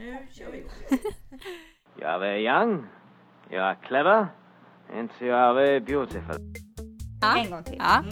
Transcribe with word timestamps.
Nu 0.00 0.16
kör 0.32 0.50
vi. 0.52 0.64
Jag 2.00 2.14
är 2.14 2.18
very 2.18 2.46
young, 2.46 2.86
jag 3.50 3.70
är 3.70 3.74
clever, 3.74 4.26
and 4.98 5.10
you 5.20 5.32
are 5.32 5.54
very 5.54 5.80
beautiful. 5.80 6.36
Ja. 7.20 7.36
En 7.36 7.50
gång 7.50 7.64
till. 7.64 7.76
Ja. 7.78 8.04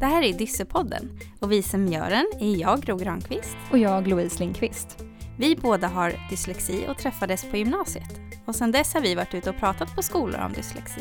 Det 0.00 0.06
här 0.06 0.22
är 0.22 0.32
Dyssepodden 0.32 1.18
och 1.40 1.52
vi 1.52 1.62
som 1.62 1.86
gör 1.86 2.10
den 2.10 2.26
är 2.40 2.60
jag, 2.60 2.80
Gro 2.80 2.96
Granqvist. 2.96 3.56
Och 3.72 3.78
jag, 3.78 4.06
Louise 4.08 4.38
Lindqvist. 4.40 5.04
Vi 5.38 5.56
båda 5.56 5.88
har 5.88 6.12
dyslexi 6.30 6.86
och 6.88 6.98
träffades 6.98 7.50
på 7.50 7.56
gymnasiet. 7.56 8.20
Och 8.46 8.54
sedan 8.54 8.72
dess 8.72 8.94
har 8.94 9.00
vi 9.00 9.14
varit 9.14 9.34
ute 9.34 9.50
och 9.50 9.56
pratat 9.56 9.96
på 9.96 10.02
skolor 10.02 10.40
om 10.40 10.52
dyslexi. 10.52 11.00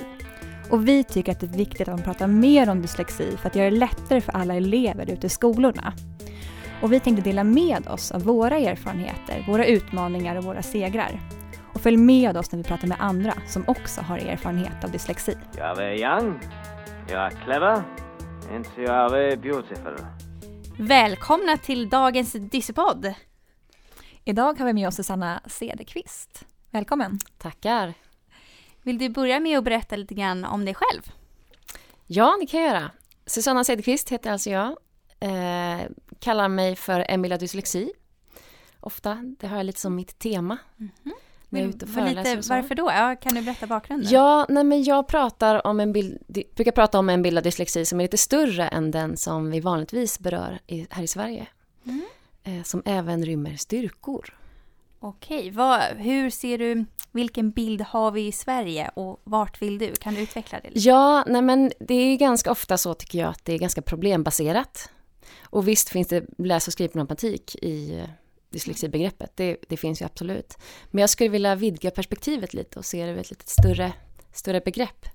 Och 0.69 0.87
vi 0.87 1.03
tycker 1.03 1.31
att 1.31 1.39
det 1.39 1.45
är 1.45 1.57
viktigt 1.57 1.87
att 1.87 1.95
man 1.95 2.03
pratar 2.03 2.27
mer 2.27 2.69
om 2.69 2.81
dyslexi 2.81 3.37
för 3.37 3.47
att 3.49 3.55
göra 3.55 3.69
det 3.69 3.77
lättare 3.77 4.21
för 4.21 4.31
alla 4.31 4.55
elever 4.55 5.11
ute 5.11 5.27
i 5.27 5.29
skolorna. 5.29 5.93
Och 6.81 6.93
vi 6.93 6.99
tänkte 6.99 7.23
dela 7.23 7.43
med 7.43 7.87
oss 7.87 8.11
av 8.11 8.23
våra 8.23 8.57
erfarenheter, 8.57 9.45
våra 9.47 9.65
utmaningar 9.65 10.35
och 10.35 10.43
våra 10.43 10.61
segrar. 10.61 11.19
Och 11.73 11.81
följ 11.81 11.97
med 11.97 12.37
oss 12.37 12.51
när 12.51 12.57
vi 12.57 12.63
pratar 12.63 12.87
med 12.87 12.97
andra 12.99 13.33
som 13.47 13.63
också 13.67 14.01
har 14.01 14.17
erfarenhet 14.17 14.83
av 14.83 14.91
dyslexi. 14.91 15.37
Jag 15.57 15.77
är 15.77 15.93
young, 15.93 16.39
jag 17.09 17.25
är 17.25 17.29
clever, 17.29 17.83
you 18.77 18.89
are 18.89 19.09
very 19.09 19.35
beautiful. 19.35 19.95
Välkomna 20.77 21.57
till 21.57 21.89
dagens 21.89 22.31
Dyssepodd! 22.31 23.13
Idag 24.25 24.59
har 24.59 24.65
vi 24.65 24.73
med 24.73 24.87
oss 24.87 24.95
Susanna 24.95 25.41
Cederqvist. 25.45 26.45
Välkommen! 26.71 27.19
Tackar. 27.37 27.93
Vill 28.83 28.97
du 28.97 29.09
börja 29.09 29.39
med 29.39 29.57
att 29.57 29.63
berätta 29.63 29.95
lite 29.95 30.13
grann 30.13 30.45
om 30.45 30.65
dig 30.65 30.73
själv? 30.73 31.01
Ja, 32.07 32.37
det 32.41 32.45
kan 32.47 32.61
jag 32.61 32.69
göra. 32.69 32.91
Susanna 33.25 33.63
Cederqvist 33.63 34.09
heter 34.09 34.31
alltså 34.31 34.49
jag. 34.49 34.77
Eh, 35.19 35.81
kallar 36.19 36.47
mig 36.47 36.75
för 36.75 37.05
Emilia 37.09 37.37
dyslexi. 37.37 37.91
Ofta. 38.79 39.35
Det 39.39 39.47
har 39.47 39.57
jag 39.57 39.65
lite 39.65 39.79
som 39.79 39.95
mitt 39.95 40.19
tema. 40.19 40.57
När 41.49 41.59
jag 41.59 41.65
är 41.65 41.69
ute 41.69 41.85
och 41.85 41.91
Vad 41.91 42.03
föreläser 42.03 42.35
lite, 42.35 42.53
och 42.53 42.57
varför 42.57 42.75
då? 42.75 42.91
Ja, 42.91 43.15
kan 43.15 43.35
du 43.35 43.41
berätta 43.41 43.67
bakgrunden? 43.67 44.11
Ja, 44.11 44.45
nej 44.49 44.63
men 44.63 44.83
jag 44.83 45.07
pratar 45.07 45.67
om 45.67 45.79
en 45.79 45.93
bild, 45.93 46.17
brukar 46.55 46.71
prata 46.71 46.99
om 46.99 47.09
en 47.09 47.21
bild 47.21 47.37
av 47.37 47.43
dyslexi 47.43 47.85
som 47.85 47.99
är 47.99 48.03
lite 48.03 48.17
större 48.17 48.67
än 48.67 48.91
den 48.91 49.17
som 49.17 49.51
vi 49.51 49.59
vanligtvis 49.59 50.19
berör 50.19 50.59
i, 50.67 50.87
här 50.89 51.03
i 51.03 51.07
Sverige. 51.07 51.47
Mm. 51.85 52.01
Eh, 52.43 52.63
som 52.63 52.81
även 52.85 53.25
rymmer 53.25 53.55
styrkor. 53.55 54.35
Okej, 54.99 55.51
vad, 55.51 55.81
hur 55.81 56.29
ser 56.29 56.57
du, 56.57 56.85
vilken 57.11 57.51
bild 57.51 57.81
har 57.81 58.11
vi 58.11 58.27
i 58.27 58.31
Sverige 58.31 58.91
och 58.93 59.21
vart 59.23 59.61
vill 59.61 59.77
du? 59.77 59.95
Kan 59.95 60.13
du 60.13 60.21
utveckla 60.21 60.59
det 60.59 60.69
lite? 60.69 60.79
Ja, 60.79 61.23
nej 61.27 61.41
men 61.41 61.71
det 61.79 61.93
är 61.93 62.17
ganska 62.17 62.51
ofta 62.51 62.77
så 62.77 62.93
tycker 62.93 63.19
jag 63.19 63.29
att 63.29 63.45
det 63.45 63.53
är 63.53 63.57
ganska 63.59 63.81
problembaserat. 63.81 64.89
Och 65.49 65.67
visst 65.67 65.89
finns 65.89 66.07
det 66.07 66.25
läs 66.37 66.67
och 66.67 66.73
skrivproblematik 66.73 67.55
i 67.55 68.03
dyslexibegreppet, 68.49 69.31
det, 69.35 69.57
det 69.69 69.77
finns 69.77 70.01
ju 70.01 70.05
absolut. 70.05 70.57
Men 70.91 71.01
jag 71.01 71.09
skulle 71.09 71.29
vilja 71.29 71.55
vidga 71.55 71.91
perspektivet 71.91 72.53
lite 72.53 72.79
och 72.79 72.85
se 72.85 73.05
det 73.05 73.11
ur 73.11 73.17
ett 73.17 73.29
lite 73.29 73.47
större, 73.47 73.93
större 74.33 74.61
begrepp. 74.61 75.05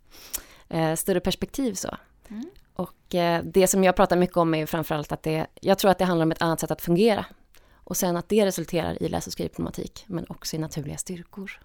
Eh, 0.68 0.94
större 0.94 1.20
perspektiv 1.20 1.74
så. 1.74 1.96
Mm. 2.28 2.44
Och 2.74 3.14
eh, 3.14 3.44
det 3.44 3.66
som 3.66 3.84
jag 3.84 3.96
pratar 3.96 4.16
mycket 4.16 4.36
om 4.36 4.54
är 4.54 4.58
ju 4.58 4.66
framförallt 4.66 5.12
att 5.12 5.22
det, 5.22 5.46
jag 5.60 5.78
tror 5.78 5.90
att 5.90 5.98
det 5.98 6.04
handlar 6.04 6.26
om 6.26 6.32
ett 6.32 6.42
annat 6.42 6.60
sätt 6.60 6.70
att 6.70 6.82
fungera. 6.82 7.26
Och 7.74 7.96
sen 7.96 8.16
att 8.16 8.28
det 8.28 8.46
resulterar 8.46 9.02
i 9.02 9.08
läs 9.08 9.26
och 9.26 9.32
skrivproblematik, 9.32 10.04
men 10.06 10.26
också 10.28 10.56
i 10.56 10.58
naturliga 10.58 10.98
styrkor. 10.98 11.60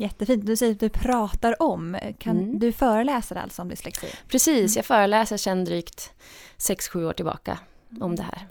Jättefint. 0.00 0.46
Du 0.46 0.56
säger 0.56 0.72
att 0.72 0.80
du 0.80 0.88
pratar 0.88 1.62
om. 1.62 1.96
Kan, 2.18 2.36
Mm. 2.38 2.58
Du 2.58 2.72
föreläser 2.72 3.36
alltså 3.36 3.62
om 3.62 3.68
dyslexi? 3.68 4.06
Precis, 4.28 4.76
jag 4.76 4.84
föreläser 4.84 5.36
sedan 5.36 5.64
drygt 5.64 6.12
6-7 6.58 7.04
år 7.08 7.12
tillbaka 7.12 7.58
om 8.00 8.16
det 8.16 8.22
här. 8.22 8.46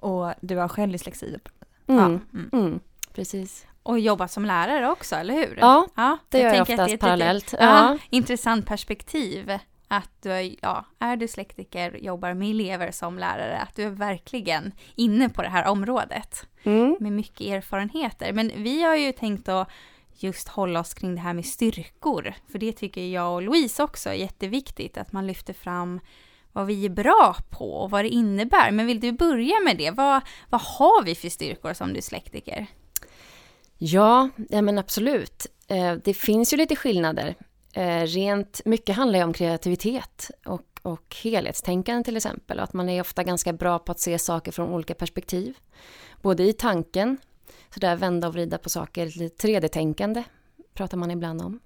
Och 0.00 0.32
du 0.40 0.56
har 0.56 0.68
själv 0.68 0.92
dyslexi? 0.92 1.26
Mm. 1.86 2.00
Ja, 2.00 2.04
mm. 2.06 2.50
Mm. 2.52 2.80
Precis. 3.14 3.66
Och 3.82 3.98
jobba 4.00 4.28
som 4.28 4.44
lärare 4.44 4.90
också, 4.90 5.16
eller 5.16 5.34
hur? 5.34 5.58
Ja, 5.60 5.86
ja 5.94 6.18
det 6.28 6.38
gör 6.38 6.54
jag 6.54 6.62
oftast 6.62 6.90
är 6.90 6.94
ett 6.94 7.00
parallellt. 7.00 7.52
Lite, 7.52 7.64
ja, 7.64 7.98
intressant 8.10 8.66
perspektiv. 8.66 9.58
Att 9.88 10.10
du 10.22 10.32
är, 10.32 10.54
ja, 10.62 10.84
är 10.98 11.16
dyslektiker, 11.16 11.96
jobbar 11.96 12.34
med 12.34 12.50
elever 12.50 12.90
som 12.90 13.18
lärare, 13.18 13.58
att 13.58 13.76
du 13.76 13.82
är 13.82 13.90
verkligen 13.90 14.72
inne 14.94 15.28
på 15.28 15.42
det 15.42 15.48
här 15.48 15.66
området 15.66 16.46
Mm. 16.62 16.96
med 17.00 17.12
mycket 17.12 17.40
erfarenheter. 17.40 18.32
Men 18.32 18.50
vi 18.56 18.82
har 18.82 18.96
ju 18.96 19.12
tänkt 19.12 19.48
att 19.48 19.68
just 20.16 20.48
hålla 20.48 20.80
oss 20.80 20.94
kring 20.94 21.14
det 21.14 21.20
här 21.20 21.34
med 21.34 21.46
styrkor, 21.46 22.34
för 22.52 22.58
det 22.58 22.72
tycker 22.72 23.06
jag 23.06 23.34
och 23.34 23.42
Louise 23.42 23.82
också 23.82 24.08
är 24.10 24.14
jätteviktigt, 24.14 24.98
att 24.98 25.12
man 25.12 25.26
lyfter 25.26 25.52
fram 25.52 26.00
vad 26.52 26.66
vi 26.66 26.84
är 26.84 26.90
bra 26.90 27.36
på 27.50 27.72
och 27.72 27.90
vad 27.90 28.04
det 28.04 28.08
innebär. 28.08 28.70
Men 28.70 28.86
vill 28.86 29.00
du 29.00 29.12
börja 29.12 29.60
med 29.64 29.76
det? 29.76 29.90
Vad, 29.90 30.22
vad 30.50 30.60
har 30.60 31.04
vi 31.04 31.14
för 31.14 31.28
styrkor 31.28 31.72
som 31.72 31.92
dyslektiker? 31.92 32.66
Ja, 33.78 34.28
ja, 34.48 34.62
men 34.62 34.78
absolut. 34.78 35.46
Eh, 35.68 35.94
det 36.04 36.14
finns 36.14 36.52
ju 36.52 36.56
lite 36.56 36.76
skillnader. 36.76 37.34
Eh, 37.72 38.02
rent 38.02 38.60
mycket 38.64 38.96
handlar 38.96 39.18
ju 39.18 39.24
om 39.24 39.32
kreativitet 39.32 40.30
och, 40.44 40.80
och 40.82 41.16
helhetstänkande 41.22 42.04
till 42.04 42.16
exempel. 42.16 42.60
Att 42.60 42.72
man 42.72 42.88
är 42.88 43.00
ofta 43.00 43.22
ganska 43.22 43.52
bra 43.52 43.78
på 43.78 43.92
att 43.92 44.00
se 44.00 44.18
saker 44.18 44.52
från 44.52 44.72
olika 44.72 44.94
perspektiv. 44.94 45.54
Både 46.22 46.42
i 46.42 46.52
tanken, 46.52 47.16
så 47.74 47.80
där 47.80 47.96
vända 47.96 48.28
och 48.28 48.34
vrida 48.34 48.58
på 48.58 48.68
saker, 48.68 49.18
lite 49.18 49.46
3D-tänkande 49.46 50.24
pratar 50.74 50.96
man 50.96 51.10
ibland 51.10 51.42
om. 51.42 51.60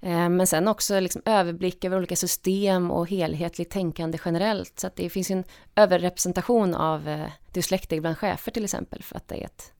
Eh, 0.00 0.28
Men 0.28 0.46
sen 0.46 0.68
också 0.68 1.00
liksom 1.00 1.22
överblick 1.24 1.84
över 1.84 1.96
olika 1.96 2.16
system 2.16 2.90
och 2.90 3.08
helhetligt 3.08 3.72
tänkande 3.72 4.18
generellt. 4.24 4.80
Så 4.80 4.86
att 4.86 4.96
det 4.96 5.10
finns 5.10 5.30
en 5.30 5.44
överrepresentation 5.74 6.74
av 6.74 7.08
eh, 7.08 7.30
dyslektiker 7.52 8.00
bland 8.00 8.18
chefer 8.18 8.52
till 8.52 8.64
exempel. 8.64 9.02
För 9.02 9.16
att 9.16 9.28
det 9.28 9.34
är 9.34 9.44
ett, 9.44 9.72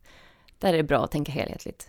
där 0.59 0.73
är 0.73 0.77
det 0.77 0.83
bra 0.83 1.05
att 1.05 1.11
tänka 1.11 1.33
helhetligt. 1.33 1.89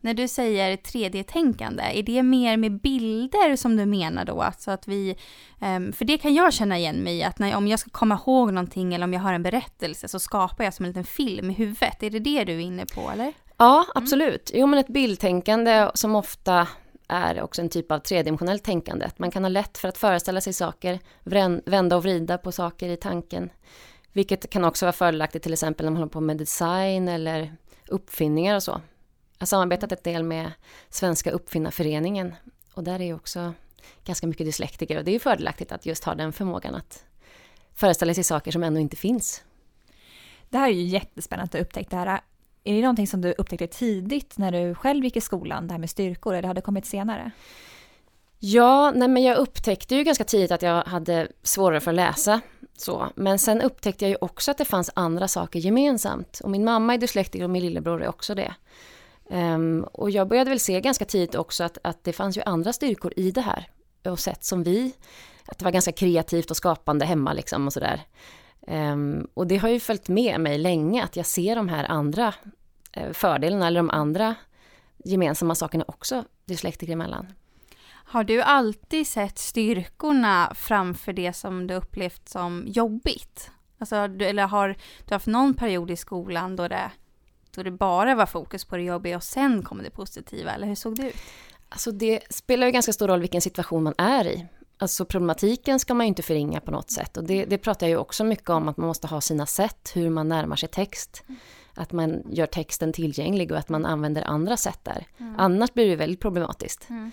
När 0.00 0.14
du 0.14 0.28
säger 0.28 0.76
3D-tänkande, 0.76 1.82
är 1.82 2.02
det 2.02 2.22
mer 2.22 2.56
med 2.56 2.80
bilder 2.80 3.56
som 3.56 3.76
du 3.76 3.86
menar 3.86 4.24
då? 4.24 4.42
Alltså 4.42 4.70
att 4.70 4.88
vi, 4.88 5.16
ehm, 5.60 5.92
för 5.92 6.04
det 6.04 6.18
kan 6.18 6.34
jag 6.34 6.52
känna 6.52 6.78
igen 6.78 6.96
mig 6.96 7.18
i, 7.18 7.22
att 7.22 7.38
när, 7.38 7.56
om 7.56 7.68
jag 7.68 7.78
ska 7.78 7.90
komma 7.90 8.20
ihåg 8.26 8.52
någonting 8.52 8.94
eller 8.94 9.04
om 9.04 9.12
jag 9.12 9.20
har 9.20 9.32
en 9.32 9.42
berättelse 9.42 10.08
så 10.08 10.18
skapar 10.18 10.64
jag 10.64 10.74
som 10.74 10.84
en 10.84 10.90
liten 10.90 11.04
film 11.04 11.50
i 11.50 11.52
huvudet. 11.52 12.02
Är 12.02 12.10
det 12.10 12.18
det 12.18 12.44
du 12.44 12.52
är 12.52 12.60
inne 12.60 12.86
på 12.86 13.10
eller? 13.10 13.32
Ja, 13.56 13.86
absolut. 13.94 14.50
Jo, 14.54 14.66
men 14.66 14.78
ett 14.78 14.88
bildtänkande 14.88 15.90
som 15.94 16.14
ofta 16.14 16.68
är 17.08 17.42
också 17.42 17.62
en 17.62 17.68
typ 17.68 17.92
av 17.92 17.98
tredimensionellt 17.98 18.64
tänkande. 18.64 19.04
Att 19.04 19.18
Man 19.18 19.30
kan 19.30 19.44
ha 19.44 19.48
lätt 19.48 19.78
för 19.78 19.88
att 19.88 19.98
föreställa 19.98 20.40
sig 20.40 20.52
saker, 20.52 20.98
vända 21.70 21.96
och 21.96 22.02
vrida 22.02 22.38
på 22.38 22.52
saker 22.52 22.88
i 22.88 22.96
tanken. 22.96 23.50
Vilket 24.12 24.50
kan 24.50 24.64
också 24.64 24.86
vara 24.86 24.92
fördelaktigt 24.92 25.42
till 25.42 25.52
exempel 25.52 25.86
när 25.86 25.90
man 25.90 25.96
håller 25.96 26.12
på 26.12 26.20
med 26.20 26.36
design 26.36 27.08
eller 27.08 27.56
uppfinningar 27.88 28.56
och 28.56 28.62
så. 28.62 28.80
Jag 29.40 29.42
har 29.42 29.46
samarbetat 29.46 29.92
ett 29.92 30.04
del 30.04 30.22
med 30.22 30.52
Svenska 30.88 31.30
uppfinnarföreningen 31.30 32.34
och 32.74 32.84
där 32.84 33.00
är 33.00 33.04
ju 33.04 33.14
också 33.14 33.52
ganska 34.04 34.26
mycket 34.26 34.46
dyslektiker 34.46 34.98
och 34.98 35.04
det 35.04 35.10
är 35.10 35.12
ju 35.12 35.18
fördelaktigt 35.18 35.72
att 35.72 35.86
just 35.86 36.04
ha 36.04 36.14
den 36.14 36.32
förmågan 36.32 36.74
att 36.74 37.04
föreställa 37.74 38.14
sig 38.14 38.24
saker 38.24 38.52
som 38.52 38.62
ännu 38.62 38.80
inte 38.80 38.96
finns. 38.96 39.42
Det 40.48 40.58
här 40.58 40.68
är 40.68 40.72
ju 40.72 40.82
jättespännande 40.82 41.44
att 41.44 41.52
du 41.52 41.58
upptäckt 41.58 41.90
det 41.90 41.96
här. 41.96 42.20
Är 42.64 42.74
det 42.74 42.80
någonting 42.80 43.06
som 43.06 43.20
du 43.20 43.32
upptäckte 43.38 43.66
tidigt 43.66 44.38
när 44.38 44.52
du 44.52 44.74
själv 44.74 45.04
gick 45.04 45.16
i 45.16 45.20
skolan, 45.20 45.66
det 45.66 45.74
här 45.74 45.78
med 45.78 45.90
styrkor, 45.90 46.34
eller 46.34 46.48
hade 46.48 46.60
det 46.60 46.64
kommit 46.64 46.86
senare? 46.86 47.30
Ja, 48.38 48.92
nej 48.94 49.08
men 49.08 49.22
jag 49.22 49.36
upptäckte 49.36 49.94
ju 49.94 50.04
ganska 50.04 50.24
tidigt 50.24 50.50
att 50.50 50.62
jag 50.62 50.84
hade 50.84 51.28
svårare 51.42 51.80
för 51.80 51.90
att 51.90 51.94
läsa. 51.94 52.40
Så. 52.76 53.08
Men 53.14 53.38
sen 53.38 53.60
upptäckte 53.62 54.04
jag 54.04 54.10
ju 54.10 54.16
också 54.20 54.50
att 54.50 54.58
det 54.58 54.64
fanns 54.64 54.90
andra 54.94 55.28
saker 55.28 55.58
gemensamt. 55.58 56.40
Och 56.44 56.50
min 56.50 56.64
mamma 56.64 56.94
är 56.94 56.98
dyslektiker 56.98 57.44
och 57.44 57.50
min 57.50 57.62
lillebror 57.62 58.02
är 58.02 58.08
också 58.08 58.34
det. 58.34 58.54
Um, 59.32 59.82
och 59.92 60.10
jag 60.10 60.28
började 60.28 60.50
väl 60.50 60.60
se 60.60 60.80
ganska 60.80 61.04
tidigt 61.04 61.34
också 61.34 61.64
att, 61.64 61.78
att 61.84 62.04
det 62.04 62.12
fanns 62.12 62.36
ju 62.36 62.42
andra 62.46 62.72
styrkor 62.72 63.12
i 63.16 63.30
det 63.30 63.40
här. 63.40 63.68
Och 64.04 64.18
sätt 64.18 64.44
som 64.44 64.62
vi, 64.62 64.92
att 65.46 65.58
det 65.58 65.64
var 65.64 65.72
ganska 65.72 65.92
kreativt 65.92 66.50
och 66.50 66.56
skapande 66.56 67.04
hemma 67.04 67.32
liksom 67.32 67.66
och 67.66 67.72
sådär. 67.72 68.00
Um, 68.60 69.28
och 69.34 69.46
det 69.46 69.56
har 69.56 69.68
ju 69.68 69.80
följt 69.80 70.08
med 70.08 70.40
mig 70.40 70.58
länge 70.58 71.04
att 71.04 71.16
jag 71.16 71.26
ser 71.26 71.56
de 71.56 71.68
här 71.68 71.84
andra 71.84 72.34
eh, 72.92 73.12
fördelarna 73.12 73.66
eller 73.66 73.80
de 73.80 73.90
andra 73.90 74.34
gemensamma 75.04 75.54
sakerna 75.54 75.84
också 75.88 76.24
dyslektiker 76.44 76.92
emellan. 76.92 77.26
Har 77.90 78.24
du 78.24 78.42
alltid 78.42 79.06
sett 79.06 79.38
styrkorna 79.38 80.52
framför 80.54 81.12
det 81.12 81.32
som 81.32 81.66
du 81.66 81.74
upplevt 81.74 82.28
som 82.28 82.64
jobbigt? 82.66 83.50
Alltså, 83.78 83.96
eller 83.96 84.46
har 84.46 84.76
du 85.04 85.14
haft 85.14 85.26
någon 85.26 85.54
period 85.54 85.90
i 85.90 85.96
skolan 85.96 86.56
då 86.56 86.68
det, 86.68 86.90
då 87.62 87.70
det 87.70 87.76
bara 87.76 88.14
var 88.14 88.26
fokus 88.26 88.64
på 88.64 88.76
det 88.76 88.82
jobbiga 88.82 89.16
och 89.16 89.22
sen 89.22 89.62
kom 89.62 89.82
det 89.82 89.90
positiva, 89.90 90.50
eller 90.50 90.66
hur 90.66 90.74
såg 90.74 90.96
det 90.96 91.08
ut? 91.08 91.16
Alltså 91.68 91.92
det 91.92 92.20
spelar 92.30 92.66
ju 92.66 92.72
ganska 92.72 92.92
stor 92.92 93.08
roll 93.08 93.20
vilken 93.20 93.40
situation 93.40 93.82
man 93.82 93.94
är 93.98 94.26
i. 94.26 94.46
Alltså 94.78 95.04
problematiken 95.04 95.78
ska 95.78 95.94
man 95.94 96.06
ju 96.06 96.08
inte 96.08 96.22
förringa 96.22 96.60
på 96.60 96.70
något 96.70 96.90
sätt. 96.90 97.16
Och 97.16 97.24
det, 97.24 97.44
det 97.44 97.58
pratar 97.58 97.86
jag 97.86 97.90
ju 97.90 97.96
också 97.96 98.24
mycket 98.24 98.50
om, 98.50 98.68
att 98.68 98.76
man 98.76 98.86
måste 98.86 99.06
ha 99.06 99.20
sina 99.20 99.46
sätt, 99.46 99.92
hur 99.94 100.10
man 100.10 100.28
närmar 100.28 100.56
sig 100.56 100.68
text. 100.68 101.22
Att 101.74 101.92
man 101.92 102.22
gör 102.30 102.46
texten 102.46 102.92
tillgänglig 102.92 103.52
och 103.52 103.58
att 103.58 103.68
man 103.68 103.86
använder 103.86 104.22
andra 104.22 104.56
sätt 104.56 104.78
där. 104.82 105.06
Annars 105.38 105.72
blir 105.72 105.88
det 105.88 105.96
väldigt 105.96 106.20
problematiskt. 106.20 106.90
Mm. 106.90 107.10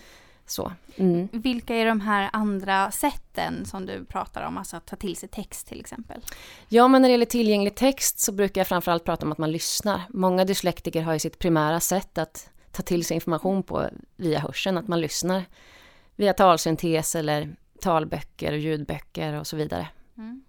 Så. 0.47 0.71
Mm. 0.95 1.27
Vilka 1.31 1.75
är 1.75 1.85
de 1.85 2.01
här 2.01 2.29
andra 2.33 2.91
sätten 2.91 3.65
som 3.65 3.85
du 3.85 4.05
pratar 4.05 4.47
om, 4.47 4.57
alltså 4.57 4.77
att 4.77 4.85
ta 4.85 4.95
till 4.95 5.15
sig 5.15 5.29
text 5.29 5.67
till 5.67 5.79
exempel? 5.79 6.21
Ja, 6.69 6.87
men 6.87 7.01
när 7.01 7.09
det 7.09 7.11
gäller 7.11 7.25
tillgänglig 7.25 7.75
text 7.75 8.19
så 8.19 8.31
brukar 8.31 8.61
jag 8.61 8.67
framförallt 8.67 9.03
prata 9.03 9.25
om 9.25 9.31
att 9.31 9.37
man 9.37 9.51
lyssnar. 9.51 10.01
Många 10.09 10.45
dyslektiker 10.45 11.01
har 11.01 11.13
ju 11.13 11.19
sitt 11.19 11.39
primära 11.39 11.79
sätt 11.79 12.17
att 12.17 12.49
ta 12.71 12.83
till 12.83 13.05
sig 13.05 13.15
information 13.15 13.63
på 13.63 13.89
via 14.15 14.39
hörseln, 14.39 14.77
att 14.77 14.87
man 14.87 15.01
lyssnar 15.01 15.43
via 16.15 16.33
talsyntes 16.33 17.15
eller 17.15 17.55
talböcker 17.81 18.51
och 18.51 18.57
ljudböcker 18.57 19.33
och 19.33 19.47
så 19.47 19.55
vidare. 19.55 19.87
Mm. 20.17 20.43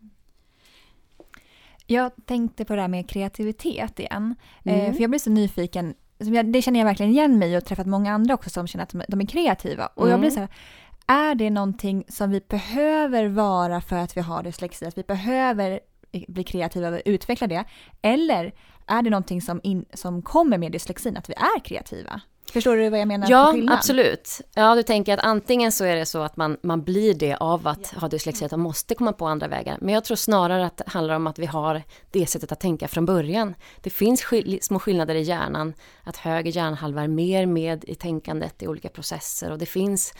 Jag 1.87 2.13
tänkte 2.27 2.65
på 2.65 2.75
det 2.75 2.81
här 2.81 2.89
med 2.89 3.11
kreativitet 3.11 4.01
igen. 4.01 4.35
Eh, 4.65 4.81
mm. 4.81 4.95
för 4.95 5.01
jag 5.01 5.11
blir 5.11 5.21
så 5.21 5.31
nyfiken. 5.31 5.95
Det 6.45 6.63
känner 6.63 6.81
jag 6.81 6.87
verkligen 6.87 7.13
igen 7.13 7.39
mig 7.39 7.57
och 7.57 7.65
träffat 7.65 7.87
många 7.87 8.13
andra 8.13 8.35
också 8.35 8.51
som 8.51 8.67
känner 8.67 8.85
att 8.85 8.95
de 9.09 9.21
är 9.21 9.27
kreativa. 9.27 9.87
Och 9.87 10.03
mm. 10.03 10.11
jag 10.11 10.21
blir 10.21 10.31
mm. 10.31 10.35
så 10.35 10.41
här, 10.41 10.51
är 11.31 11.35
det 11.35 11.51
någonting 11.51 12.05
som 12.09 12.31
vi 12.31 12.41
behöver 12.49 13.29
vara 13.29 13.81
för 13.81 13.97
att 13.97 14.17
vi 14.17 14.21
har 14.21 14.43
dyslexi? 14.43 14.87
Att 14.87 14.99
vi 14.99 15.03
behöver 15.03 15.81
bli 16.29 16.45
kreativa 16.45 16.89
och 16.89 17.01
utveckla 17.05 17.47
det? 17.47 17.65
Eller 18.03 18.53
är 18.87 19.03
det 19.03 19.11
någonting 19.11 19.43
som, 19.43 19.61
in, 19.63 19.85
som 19.95 20.23
kommer 20.23 20.59
med 20.59 20.73
dyslexin, 20.73 21.17
att 21.17 21.31
vi 21.31 21.35
är 21.35 21.61
kreativa? 21.65 22.21
Förstår 22.53 22.77
du 22.77 22.91
vad 22.91 23.01
jag 23.01 23.09
menar? 23.09 23.31
Ja, 23.31 23.55
absolut. 23.69 24.41
Ja, 24.55 24.75
du 24.75 24.83
tänker 24.83 25.15
att 25.15 25.25
antingen 25.25 25.73
så 25.73 25.85
är 25.85 25.97
det 25.97 26.07
så 26.07 26.23
att 26.23 26.37
man, 26.37 26.57
man 26.63 26.83
blir 26.83 27.15
det 27.15 27.35
av 27.35 27.69
att 27.69 27.91
ja. 27.95 28.01
ha 28.01 28.09
dyslexi, 28.09 28.45
att 28.45 28.51
man 28.51 28.61
måste 28.61 28.95
komma 28.95 29.13
på 29.13 29.27
andra 29.27 29.49
vägar. 29.49 29.79
Men 29.81 29.95
jag 29.95 30.05
tror 30.05 30.17
snarare 30.17 30.67
att 30.67 30.77
det 30.77 30.85
handlar 30.87 31.15
om 31.15 31.27
att 31.27 31.39
vi 31.39 31.47
har 31.47 31.83
det 32.11 32.27
sättet 32.27 32.53
att 32.53 32.61
tänka 32.61 32.89
från 32.89 33.07
början. 33.07 33.55
Det 33.83 33.91
finns 33.91 34.23
skill 34.23 34.59
små 34.63 34.79
skillnader 34.79 35.15
i 35.15 35.23
hjärnan, 35.23 35.75
att 36.05 36.17
höger 36.17 36.53
hjärnhalva 36.53 37.03
är 37.03 37.09
mer 37.09 37.47
med 37.47 37.85
i 37.85 37.95
tänkandet 37.95 38.63
i 38.63 38.69
olika 38.69 38.89
processer 38.89 39.51
och 39.51 39.59
det 39.59 39.67
finns 39.67 40.15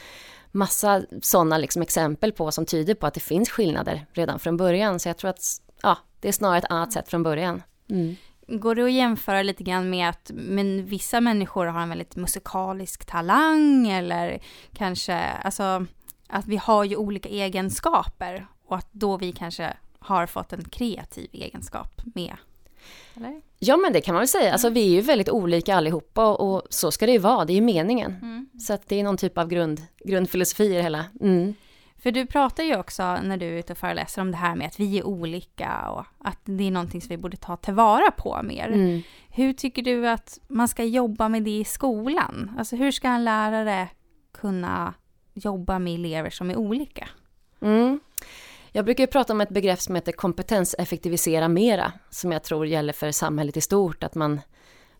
massa 0.51 1.01
sådana 1.21 1.57
liksom 1.57 1.81
exempel 1.81 2.31
på 2.31 2.51
som 2.51 2.65
tyder 2.65 2.93
på 2.93 3.07
att 3.07 3.13
det 3.13 3.19
finns 3.19 3.49
skillnader 3.49 4.05
redan 4.13 4.39
från 4.39 4.57
början. 4.57 4.99
Så 4.99 5.09
jag 5.09 5.17
tror 5.17 5.29
att 5.29 5.41
ja, 5.81 5.97
det 6.19 6.27
är 6.27 6.31
snarare 6.31 6.57
ett 6.57 6.65
annat 6.69 6.93
sätt 6.93 7.09
från 7.09 7.23
början. 7.23 7.63
Mm. 7.89 8.15
Går 8.51 8.75
det 8.75 8.83
att 8.83 8.91
jämföra 8.91 9.43
lite 9.43 9.63
grann 9.63 9.89
med 9.89 10.09
att 10.09 10.31
men 10.33 10.85
vissa 10.85 11.21
människor 11.21 11.65
har 11.65 11.81
en 11.81 11.89
väldigt 11.89 12.15
musikalisk 12.15 13.05
talang 13.05 13.87
eller 13.87 14.39
kanske, 14.73 15.15
alltså 15.19 15.85
att 16.27 16.47
vi 16.47 16.57
har 16.57 16.83
ju 16.83 16.95
olika 16.95 17.29
egenskaper 17.29 18.47
och 18.65 18.77
att 18.77 18.87
då 18.91 19.17
vi 19.17 19.31
kanske 19.31 19.73
har 19.99 20.25
fått 20.25 20.53
en 20.53 20.63
kreativ 20.63 21.29
egenskap 21.33 22.01
med. 22.15 22.35
Eller? 23.15 23.41
Ja 23.59 23.77
men 23.77 23.93
det 23.93 24.01
kan 24.01 24.13
man 24.13 24.21
väl 24.21 24.27
säga, 24.27 24.51
alltså 24.51 24.69
vi 24.69 24.81
är 24.81 24.89
ju 24.89 25.01
väldigt 25.01 25.29
olika 25.29 25.75
allihopa 25.75 26.33
och, 26.33 26.63
så 26.69 26.91
ska 26.91 27.05
det 27.05 27.11
ju 27.11 27.17
vara, 27.17 27.45
det 27.45 27.53
är 27.53 27.55
ju 27.55 27.61
meningen. 27.61 28.15
Mm. 28.21 28.49
Så 28.59 28.73
att 28.73 28.89
det 28.89 28.99
är 28.99 29.03
någon 29.03 29.17
typ 29.17 29.37
av 29.37 29.47
grund, 29.47 29.81
grundfilosofi 30.05 30.65
i 30.65 30.75
det 30.75 30.81
hela. 30.81 31.05
Mm. 31.21 31.53
För 31.99 32.11
du 32.11 32.25
pratar 32.25 32.63
ju 32.63 32.77
också 32.77 33.03
när 33.03 33.37
du 33.37 33.45
är 33.45 33.59
ute 33.59 33.73
och 33.73 33.77
föreläser 33.77 34.21
om 34.21 34.31
det 34.31 34.37
här 34.37 34.55
med 34.55 34.67
att 34.67 34.79
vi 34.79 34.99
är 34.99 35.05
olika 35.07 35.89
och 35.89 36.05
att 36.17 36.39
det 36.43 36.67
är 36.67 36.71
någonting 36.71 37.01
som 37.01 37.09
vi 37.09 37.17
borde 37.17 37.37
ta 37.37 37.57
tillvara 37.57 38.11
på 38.11 38.39
mer. 38.43 38.67
Mm. 38.67 39.01
Hur 39.29 39.53
tycker 39.53 39.81
du 39.81 40.07
att 40.07 40.39
man 40.47 40.67
ska 40.67 40.83
jobba 40.83 41.29
med 41.29 41.43
det 41.43 41.59
i 41.59 41.63
skolan? 41.65 42.55
Alltså 42.57 42.75
hur 42.75 42.91
ska 42.91 43.07
en 43.07 43.23
lärare 43.23 43.87
kunna 44.31 44.93
jobba 45.33 45.79
med 45.79 45.93
elever 45.93 46.29
som 46.29 46.49
är 46.49 46.55
olika? 46.55 47.09
Mm. 47.61 47.99
Jag 48.71 48.85
brukar 48.85 49.07
prata 49.07 49.33
om 49.33 49.41
ett 49.41 49.49
begrepp 49.49 49.81
som 49.81 49.95
heter 49.95 50.11
kompetenseffektivisera 50.11 51.47
mera, 51.47 51.91
som 52.09 52.31
jag 52.31 52.43
tror 52.43 52.67
gäller 52.67 52.93
för 52.93 53.11
samhället 53.11 53.57
i 53.57 53.61
stort, 53.61 54.03
att 54.03 54.15
man, 54.15 54.41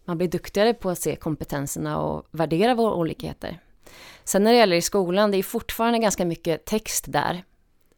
man 0.06 0.18
blir 0.18 0.28
duktigare 0.28 0.74
på 0.74 0.90
att 0.90 1.00
se 1.00 1.16
kompetenserna 1.16 2.00
och 2.00 2.28
värdera 2.32 2.76
våra 2.76 2.94
olikheter. 2.94 3.60
Sen 4.30 4.44
när 4.44 4.52
det 4.52 4.58
gäller 4.58 4.76
i 4.76 4.82
skolan, 4.82 5.32
det 5.32 5.38
är 5.38 5.44
fortfarande 5.44 6.00
ganska 6.00 6.26
mycket 6.26 6.66
text 6.66 7.06
där. 7.08 7.44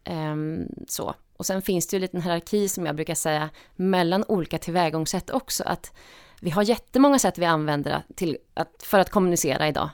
Um, 0.10 0.68
så. 0.88 1.16
Och 1.38 1.46
sen 1.46 1.62
finns 1.62 1.88
det 1.88 1.96
ju 1.96 1.98
en 1.98 2.02
liten 2.02 2.22
hierarki 2.22 2.70
som 2.70 2.86
jag 2.86 2.96
brukar 2.96 3.16
säga 3.16 3.50
mellan 3.76 4.24
olika 4.28 4.58
tillvägagångssätt 4.58 5.30
också. 5.30 5.64
Att 5.64 5.94
vi 6.42 6.50
har 6.50 6.64
jättemånga 6.64 7.20
sätt 7.20 7.38
vi 7.38 7.46
använder 7.46 8.04
till 8.16 8.38
att, 8.54 8.84
för 8.84 9.00
att 9.00 9.10
kommunicera 9.10 9.68
idag. 9.68 9.90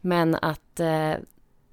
Men 0.00 0.34
att 0.34 0.80
eh, 0.80 1.14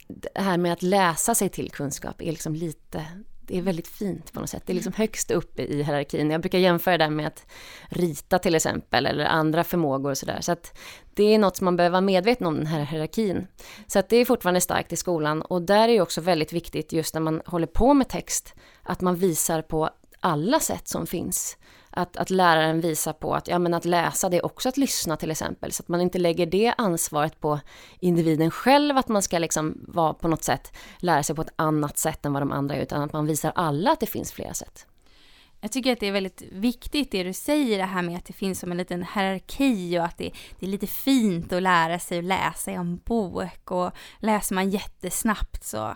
det 0.08 0.30
här 0.36 0.58
med 0.58 0.74
att 0.74 0.84
läsa 0.84 1.36
sig 1.36 1.50
till 1.50 1.72
kunskap 1.72 2.22
är 2.22 2.32
liksom 2.32 2.56
lite 2.56 3.06
det 3.50 3.58
är 3.58 3.62
väldigt 3.62 3.88
fint 3.88 4.34
på 4.34 4.40
något 4.40 4.50
sätt. 4.50 4.64
Det 4.66 4.74
är 4.74 4.76
liksom 4.76 4.94
högst 4.94 5.32
upp 5.32 5.60
i 5.60 5.84
hierarkin. 5.84 6.32
Jag 6.32 6.42
brukar 6.42 6.60
jämföra 6.60 6.98
det 6.98 7.10
med 7.10 7.28
att 7.28 7.46
rita 7.90 8.40
till 8.40 8.56
exempel, 8.56 9.06
eller 9.06 9.26
andra 9.26 9.64
förmågor 9.64 10.12
och 10.12 10.18
sådär. 10.18 10.38
Så 10.42 10.52
att 10.52 10.78
det 11.14 11.24
är 11.24 11.40
något 11.40 11.58
som 11.58 11.66
man 11.66 11.76
behöver 11.76 11.92
vara 11.92 12.02
medveten 12.02 12.48
om, 12.48 12.56
den 12.56 12.66
här 12.66 12.86
hierarkin. 12.86 13.48
Så 13.88 14.00
att 14.00 14.10
det 14.10 14.18
är 14.18 14.26
fortfarande 14.26 14.62
starkt 14.62 14.94
i 14.94 14.96
skolan. 14.96 15.42
Och 15.42 15.62
där 15.62 15.84
är 15.84 15.94
det 15.94 16.02
också 16.02 16.22
väldigt 16.22 16.54
viktigt, 16.54 16.94
just 16.94 17.14
när 17.14 17.22
man 17.22 17.42
håller 17.46 17.68
på 17.68 17.94
med 17.94 18.10
text, 18.10 18.54
att 18.84 19.02
man 19.02 19.16
visar 19.16 19.62
på 19.62 19.90
alla 20.20 20.60
sätt 20.60 20.88
som 20.88 21.08
finns 21.08 21.58
att, 22.02 22.18
att 22.18 22.30
läraren 22.30 22.82
visar 22.82 23.14
på 23.14 23.36
att, 23.36 23.48
ja, 23.48 23.60
men 23.60 23.74
att 23.74 23.86
läsa 23.86 24.30
det 24.30 24.38
är 24.38 24.46
också 24.46 24.70
att 24.70 24.78
lyssna 24.78 25.18
till 25.18 25.32
exempel. 25.32 25.72
Så 25.72 25.84
att 25.84 25.88
man 25.88 26.02
inte 26.02 26.18
lägger 26.18 26.46
det 26.46 26.74
ansvaret 26.78 27.40
på 27.40 27.60
individen 28.00 28.52
själv, 28.52 28.98
att 28.98 29.08
man 29.08 29.22
ska 29.22 29.40
liksom 29.40 29.86
vara 29.88 30.14
på 30.14 30.28
något 30.28 30.44
sätt 30.44 30.78
lära 31.00 31.24
sig 31.24 31.36
på 31.36 31.42
ett 31.42 31.54
annat 31.56 31.98
sätt 31.98 32.26
än 32.26 32.34
vad 32.34 32.42
de 32.42 32.52
andra 32.52 32.76
gör, 32.76 32.84
utan 32.84 33.02
att 33.02 33.14
man 33.14 33.26
visar 33.26 33.52
alla 33.56 33.92
att 33.92 34.00
det 34.00 34.06
finns 34.06 34.32
flera 34.32 34.54
sätt. 34.54 34.86
Jag 35.62 35.72
tycker 35.72 35.94
att 35.94 36.00
det 36.00 36.08
är 36.08 36.12
väldigt 36.12 36.42
viktigt 36.52 37.12
det 37.12 37.24
du 37.24 37.34
säger, 37.34 37.78
det 37.78 37.84
här 37.84 38.02
med 38.02 38.18
att 38.18 38.26
det 38.26 38.34
finns 38.34 38.60
som 38.60 38.72
en 38.72 38.78
liten 38.78 39.06
hierarki 39.16 40.00
och 40.00 40.04
att 40.04 40.18
det, 40.18 40.32
det 40.60 40.66
är 40.66 40.70
lite 40.70 40.88
fint 40.88 41.54
att 41.54 41.64
lära 41.64 42.00
sig 42.00 42.20
att 42.20 42.24
läsa 42.24 42.72
i 42.72 42.74
en 42.74 42.98
bok 42.98 43.72
och 43.72 43.92
läser 44.20 44.56
man 44.56 44.70
jättesnabbt 44.70 45.64
så, 45.64 45.96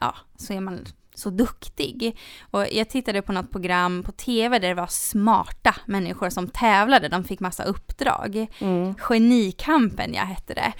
ja, 0.00 0.14
så 0.36 0.52
är 0.52 0.60
man 0.60 0.86
så 1.14 1.30
duktig. 1.30 2.18
Och 2.50 2.66
jag 2.72 2.88
tittade 2.88 3.22
på 3.22 3.32
något 3.32 3.50
program 3.50 4.02
på 4.02 4.12
tv 4.12 4.58
där 4.58 4.68
det 4.68 4.74
var 4.74 4.86
smarta 4.86 5.74
människor 5.86 6.30
som 6.30 6.48
tävlade, 6.48 7.08
de 7.08 7.24
fick 7.24 7.40
massa 7.40 7.64
uppdrag. 7.64 8.46
Mm. 8.58 8.94
Genikampen, 8.94 10.14
jag 10.14 10.26
hette 10.26 10.54
det. 10.54 10.72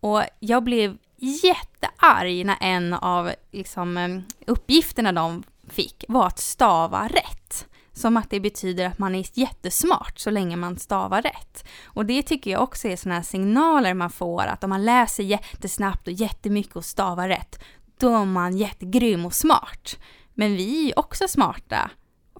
Och 0.00 0.22
jag 0.40 0.64
blev 0.64 0.96
jättearg 1.16 2.46
när 2.46 2.56
en 2.60 2.94
av 2.94 3.30
liksom, 3.52 3.96
eh, 3.96 4.20
uppgifterna 4.46 5.12
de 5.12 5.42
fick 5.70 6.04
var 6.08 6.26
att 6.26 6.38
stava 6.38 7.08
rätt. 7.08 7.66
Som 7.92 8.16
att 8.16 8.30
det 8.30 8.40
betyder 8.40 8.86
att 8.86 8.98
man 8.98 9.14
är 9.14 9.24
jättesmart 9.32 10.18
så 10.18 10.30
länge 10.30 10.56
man 10.56 10.78
stavar 10.78 11.22
rätt. 11.22 11.64
Och 11.84 12.06
det 12.06 12.22
tycker 12.22 12.50
jag 12.50 12.62
också 12.62 12.88
är 12.88 12.96
sådana 12.96 13.14
här 13.14 13.22
signaler 13.22 13.94
man 13.94 14.10
får 14.10 14.42
att 14.42 14.64
om 14.64 14.70
man 14.70 14.84
läser 14.84 15.22
jättesnabbt 15.22 16.06
och 16.06 16.12
jättemycket 16.12 16.76
och 16.76 16.84
stavar 16.84 17.28
rätt, 17.28 17.58
då 18.00 18.16
är 18.16 18.24
man 18.24 18.56
jättegrym 18.56 19.26
och 19.26 19.34
smart. 19.34 19.98
Men 20.34 20.56
vi 20.56 20.80
är 20.80 20.86
ju 20.86 20.92
också 20.96 21.28
smarta, 21.28 21.90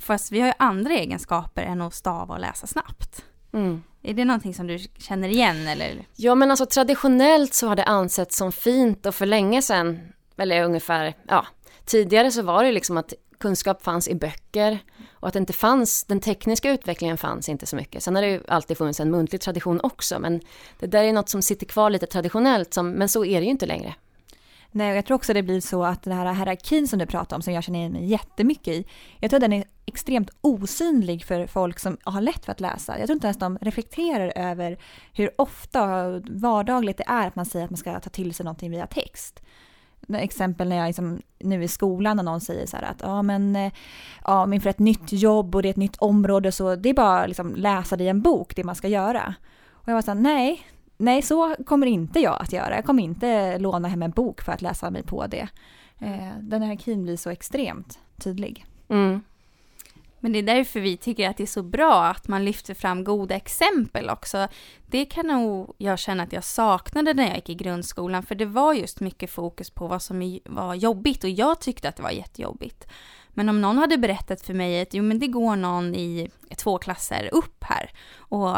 fast 0.01 0.33
vi 0.33 0.41
har 0.41 0.49
ju 0.49 0.55
andra 0.59 0.93
egenskaper 0.93 1.63
än 1.63 1.83
att 1.83 1.95
stava 1.95 2.35
och 2.35 2.41
läsa 2.41 2.67
snabbt. 2.67 3.25
Mm. 3.53 3.83
Är 4.03 4.15
det 4.15 4.25
någonting 4.25 4.55
som 4.55 4.67
du 4.67 4.79
känner 4.79 5.29
igen 5.29 5.69
eller? 5.69 6.07
Ja 6.17 6.35
men 6.35 6.51
alltså 6.51 6.67
traditionellt 6.67 7.55
så 7.55 7.69
har 7.69 7.77
det 7.77 7.85
ansetts 7.85 8.37
som 8.37 8.53
fint 8.53 9.07
och 9.07 9.15
för 9.15 9.27
länge 9.27 9.63
sedan, 9.63 9.99
eller 10.37 10.65
ungefär, 10.65 11.15
ja, 11.29 11.47
tidigare 11.85 12.31
så 12.31 12.43
var 12.43 12.65
det 12.65 12.73
liksom 12.73 12.97
att 12.97 13.15
kunskap 13.41 13.83
fanns 13.83 14.09
i 14.09 14.15
böcker 14.15 14.79
och 15.11 15.29
att 15.29 15.35
det 15.35 15.39
inte 15.39 15.53
fanns, 15.53 16.05
den 16.05 16.21
tekniska 16.21 16.71
utvecklingen 16.71 17.19
fanns 17.19 17.49
inte 17.49 17.67
så 17.67 17.77
mycket. 17.77 18.03
Sen 18.03 18.15
har 18.15 18.23
det 18.23 18.29
ju 18.29 18.43
alltid 18.49 18.79
funnits 18.79 19.01
en 19.01 19.11
muntlig 19.11 19.41
tradition 19.41 19.81
också, 19.83 20.19
men 20.19 20.41
det 20.79 20.87
där 20.87 21.05
är 21.05 21.13
något 21.13 21.29
som 21.29 21.43
sitter 21.43 21.67
kvar 21.67 21.91
lite 21.91 22.07
traditionellt, 22.07 22.75
som, 22.75 22.91
men 22.91 23.09
så 23.09 23.25
är 23.25 23.41
det 23.41 23.45
ju 23.45 23.51
inte 23.51 23.67
längre. 23.67 23.95
Nej, 24.71 24.95
jag 24.95 25.05
tror 25.05 25.15
också 25.15 25.35
det 25.35 25.43
blir 25.43 25.61
så 25.61 25.85
att 25.85 26.03
den 26.03 26.13
här 26.13 26.35
hierarkin 26.35 26.89
som 26.89 26.99
du 26.99 27.07
pratar 27.07 27.37
om, 27.37 27.43
som 27.43 27.53
jag 27.53 27.65
känner 27.65 27.79
igen 27.79 27.93
mig 27.93 28.05
jättemycket 28.05 28.75
i, 28.75 28.87
jag 29.21 29.31
tror 29.31 29.41
den 29.41 29.53
är 29.53 29.65
extremt 29.87 30.31
osynlig 30.41 31.25
för 31.25 31.47
folk 31.47 31.79
som 31.79 31.97
har 32.05 32.21
lätt 32.21 32.45
för 32.45 32.53
att 32.53 32.61
läsa. 32.61 32.99
Jag 32.99 33.07
tror 33.07 33.15
inte 33.15 33.27
ens 33.27 33.39
de 33.39 33.59
reflekterar 33.61 34.33
över 34.37 34.79
hur 35.13 35.31
ofta 35.37 36.07
och 36.07 36.23
vardagligt 36.31 36.97
det 36.97 37.05
är 37.07 37.27
att 37.27 37.37
man 37.37 37.47
säger 37.47 37.65
att 37.65 37.71
man 37.71 37.77
ska 37.77 38.01
ta 38.01 38.11
till 38.11 38.35
sig 38.35 38.45
någonting 38.45 38.71
via 38.71 38.87
text. 38.87 39.41
Exempel 40.09 40.69
när 40.69 40.77
jag 40.77 40.87
liksom, 40.87 41.23
nu 41.39 41.65
i 41.65 41.69
skolan 41.69 42.17
när 42.17 42.25
någon 42.25 42.41
säger 42.41 42.67
så 42.67 42.77
här 42.77 42.85
att 42.85 43.01
ja 43.03 43.23
men 43.23 43.57
eh, 43.57 43.73
ja, 44.25 44.47
men 44.47 44.53
inför 44.53 44.71
ett 44.71 44.79
nytt 44.79 45.13
jobb 45.13 45.55
och 45.55 45.63
det 45.63 45.69
är 45.69 45.71
ett 45.71 45.77
nytt 45.77 45.97
område 45.97 46.53
så 46.53 46.77
det 46.77 46.89
är 46.89 46.95
bara 46.95 47.27
liksom 47.27 47.55
läsa 47.57 47.97
det 47.97 48.05
i 48.05 48.09
en 48.09 48.23
bok 48.23 48.57
det 48.57 48.65
man 48.65 48.75
ska 48.75 48.89
göra. 48.89 49.35
Och 49.71 49.89
jag 49.89 49.95
var 49.95 50.03
så 50.03 50.11
här, 50.11 50.21
nej, 50.21 50.63
nej, 50.99 51.23
så 51.23 51.57
kommer 51.67 51.87
inte 51.87 52.21
jag 52.21 52.43
att 52.43 52.53
göra. 52.53 52.75
Jag 52.75 52.85
kommer 52.85 53.03
inte 53.03 53.59
låna 53.59 53.89
hem 53.89 54.03
en 54.03 54.11
bok 54.11 54.43
för 54.43 54.53
att 54.53 54.63
läsa 54.63 54.91
mig 54.91 55.03
på 55.03 55.27
det. 55.27 55.49
Eh, 55.99 56.39
den 56.41 56.63
här 56.63 56.69
hierarkin 56.69 57.03
blir 57.03 57.17
så 57.17 57.31
extremt 57.31 57.99
tydlig. 58.17 58.67
Mm. 58.89 59.21
Men 60.21 60.33
det 60.33 60.39
är 60.39 60.43
därför 60.43 60.81
vi 60.81 60.97
tycker 60.97 61.29
att 61.29 61.37
det 61.37 61.43
är 61.43 61.47
så 61.47 61.63
bra 61.63 62.05
att 62.05 62.29
man 62.29 62.45
lyfter 62.45 62.75
fram 62.75 63.05
goda 63.05 63.35
exempel 63.35 64.11
också. 64.11 64.49
Det 64.87 65.05
kan 65.05 65.27
nog 65.27 65.75
jag 65.79 65.99
känna 65.99 66.23
att 66.23 66.33
jag 66.33 66.45
saknade 66.45 67.15
när 67.15 67.27
jag 67.27 67.37
gick 67.37 67.49
i 67.49 67.55
grundskolan, 67.55 68.23
för 68.23 68.35
det 68.35 68.45
var 68.45 68.75
just 68.75 69.01
mycket 69.01 69.31
fokus 69.31 69.71
på 69.71 69.87
vad 69.87 70.03
som 70.03 70.39
var 70.45 70.75
jobbigt 70.75 71.25
och 71.25 71.31
jag 71.31 71.61
tyckte 71.61 71.89
att 71.89 71.97
det 71.97 72.03
var 72.03 72.11
jättejobbigt. 72.11 72.87
Men 73.29 73.49
om 73.49 73.61
någon 73.61 73.79
hade 73.79 73.99
berättat 73.99 74.43
för 74.43 74.55
mig 74.55 74.81
att 74.81 74.95
jo 74.95 75.03
men 75.03 75.19
det 75.19 75.27
går 75.27 75.57
någon 75.57 75.95
i 75.95 76.31
två 76.57 76.79
klasser 76.79 77.29
upp 77.33 77.65
här 77.65 77.91
och 78.17 78.57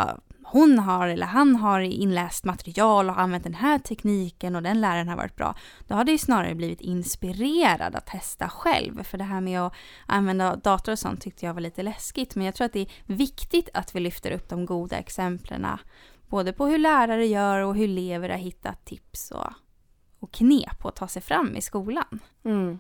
hon 0.53 0.79
har 0.79 1.09
eller 1.09 1.27
han 1.27 1.57
har 1.57 1.81
inläst 1.81 2.45
material 2.45 3.11
och 3.11 3.21
använt 3.21 3.45
den 3.45 3.55
här 3.55 3.79
tekniken 3.79 4.57
och 4.57 4.63
den 4.63 4.81
läraren 4.81 5.09
har 5.09 5.17
varit 5.17 5.37
bra. 5.37 5.55
Då 5.87 5.95
har 5.95 6.05
det 6.05 6.13
ju 6.13 6.19
snarare 6.19 6.55
blivit 6.55 6.81
inspirerad 6.81 7.95
att 7.97 8.07
testa 8.07 8.49
själv. 8.49 9.03
För 9.03 9.19
det 9.19 9.25
här 9.25 9.41
med 9.41 9.61
att 9.61 9.73
använda 10.07 10.57
dator 10.57 10.93
och 10.93 10.99
sånt 10.99 11.21
tyckte 11.21 11.47
jag 11.47 11.55
var 11.55 11.61
lite 11.61 11.83
läskigt. 11.83 12.35
Men 12.35 12.45
jag 12.45 12.55
tror 12.55 12.65
att 12.65 12.73
det 12.73 12.81
är 12.81 12.91
viktigt 13.07 13.69
att 13.75 13.97
vi 13.97 14.01
lyfter 14.01 14.31
upp 14.31 14.49
de 14.49 14.67
goda 14.67 14.97
exemplen. 14.97 15.67
Både 16.29 16.53
på 16.53 16.67
hur 16.67 16.79
lärare 16.79 17.27
gör 17.27 17.59
och 17.61 17.75
hur 17.75 17.85
elever 17.85 18.29
har 18.29 18.37
hittat 18.37 18.85
tips 18.85 19.31
och, 19.31 19.53
och 20.19 20.33
knep 20.33 20.79
på 20.79 20.89
att 20.89 20.97
ta 20.97 21.09
sig 21.09 21.23
fram 21.23 21.57
i 21.57 21.63
skolan. 21.63 22.21
Mm. 22.45 22.79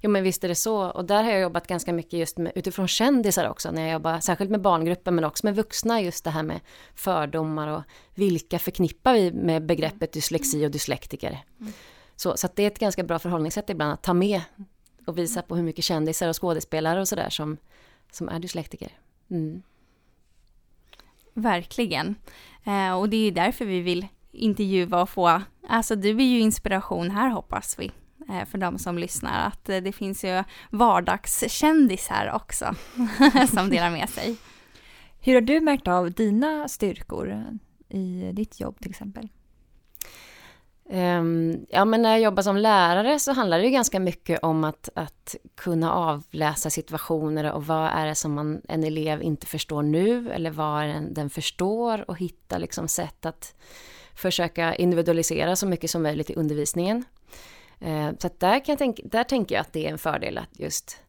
Jo 0.00 0.10
men 0.10 0.22
visst 0.22 0.44
är 0.44 0.48
det 0.48 0.54
så. 0.54 0.90
Och 0.90 1.04
där 1.04 1.22
har 1.22 1.30
jag 1.30 1.40
jobbat 1.40 1.66
ganska 1.66 1.92
mycket 1.92 2.12
just 2.12 2.38
med, 2.38 2.52
utifrån 2.54 2.88
kändisar 2.88 3.48
också. 3.48 3.70
När 3.70 3.82
jag 3.82 3.92
jobbar 3.92 4.20
särskilt 4.20 4.50
med 4.50 4.60
barngrupper 4.60 5.10
men 5.10 5.24
också 5.24 5.46
med 5.46 5.56
vuxna. 5.56 6.00
Just 6.00 6.24
det 6.24 6.30
här 6.30 6.42
med 6.42 6.60
fördomar 6.94 7.68
och 7.68 7.82
vilka 8.14 8.58
förknippar 8.58 9.14
vi 9.14 9.32
med 9.32 9.66
begreppet 9.66 10.12
dyslexi 10.12 10.66
och 10.66 10.70
dyslektiker. 10.70 11.44
Mm. 11.60 11.72
Så, 12.16 12.36
så 12.36 12.48
det 12.54 12.62
är 12.62 12.66
ett 12.66 12.78
ganska 12.78 13.02
bra 13.02 13.18
förhållningssätt 13.18 13.70
ibland 13.70 13.92
att 13.92 14.02
ta 14.02 14.14
med 14.14 14.40
och 15.06 15.18
visa 15.18 15.42
på 15.42 15.56
hur 15.56 15.62
mycket 15.62 15.84
kändisar 15.84 16.28
och 16.28 16.42
skådespelare 16.42 17.00
och 17.00 17.08
sådär 17.08 17.30
som, 17.30 17.56
som 18.12 18.28
är 18.28 18.38
dyslektiker. 18.38 18.98
Mm. 19.30 19.62
Verkligen. 21.34 22.14
Eh, 22.64 22.92
och 22.92 23.08
det 23.08 23.16
är 23.16 23.32
därför 23.32 23.64
vi 23.64 23.80
vill 23.80 24.06
intervjua 24.32 25.02
och 25.02 25.10
få, 25.10 25.42
alltså 25.68 25.96
du 25.96 26.10
är 26.10 26.24
ju 26.24 26.40
inspiration 26.40 27.10
här 27.10 27.30
hoppas 27.30 27.78
vi. 27.78 27.90
Eh, 28.30 28.44
för 28.44 28.58
de 28.58 28.78
som 28.78 28.98
lyssnar, 28.98 29.46
att 29.46 29.68
eh, 29.68 29.76
det 29.76 29.92
finns 29.92 30.24
ju 30.24 30.44
vardagskändisar 30.70 32.32
också 32.34 32.74
som 33.54 33.70
delar 33.70 33.90
med 33.90 34.08
sig. 34.10 34.36
Hur 35.20 35.34
har 35.34 35.40
du 35.40 35.60
märkt 35.60 35.88
av 35.88 36.10
dina 36.10 36.68
styrkor 36.68 37.44
i 37.88 38.30
ditt 38.32 38.60
jobb 38.60 38.80
till 38.80 38.90
exempel? 38.90 39.28
Um, 40.92 41.66
ja, 41.68 41.84
men 41.84 42.02
när 42.02 42.10
jag 42.10 42.20
jobbar 42.20 42.42
som 42.42 42.56
lärare 42.56 43.18
så 43.18 43.32
handlar 43.32 43.58
det 43.58 43.64
ju 43.64 43.70
ganska 43.70 44.00
mycket 44.00 44.38
om 44.42 44.64
att, 44.64 44.88
att 44.94 45.36
kunna 45.54 45.92
avläsa 45.92 46.70
situationer 46.70 47.52
och 47.52 47.66
vad 47.66 47.90
är 47.90 48.06
det 48.06 48.14
som 48.14 48.34
man, 48.34 48.60
en 48.68 48.84
elev 48.84 49.22
inte 49.22 49.46
förstår 49.46 49.82
nu 49.82 50.30
eller 50.30 50.50
vad 50.50 50.84
den, 50.84 51.14
den 51.14 51.30
förstår 51.30 52.10
och 52.10 52.18
hitta 52.18 52.58
liksom 52.58 52.88
sätt 52.88 53.26
att 53.26 53.54
försöka 54.14 54.74
individualisera 54.74 55.56
så 55.56 55.66
mycket 55.66 55.90
som 55.90 56.02
möjligt 56.02 56.30
i 56.30 56.34
undervisningen. 56.34 57.04
Eh, 57.80 58.10
så 58.18 58.30
där, 58.38 58.64
kan 58.64 58.72
jag 58.72 58.78
tänka, 58.78 59.02
där 59.06 59.24
tänker 59.24 59.54
jag 59.54 59.62
att 59.62 59.72
det 59.72 59.86
är 59.86 59.90
en 59.90 59.98
fördel 59.98 60.38
att 60.38 60.60
just 60.60 61.02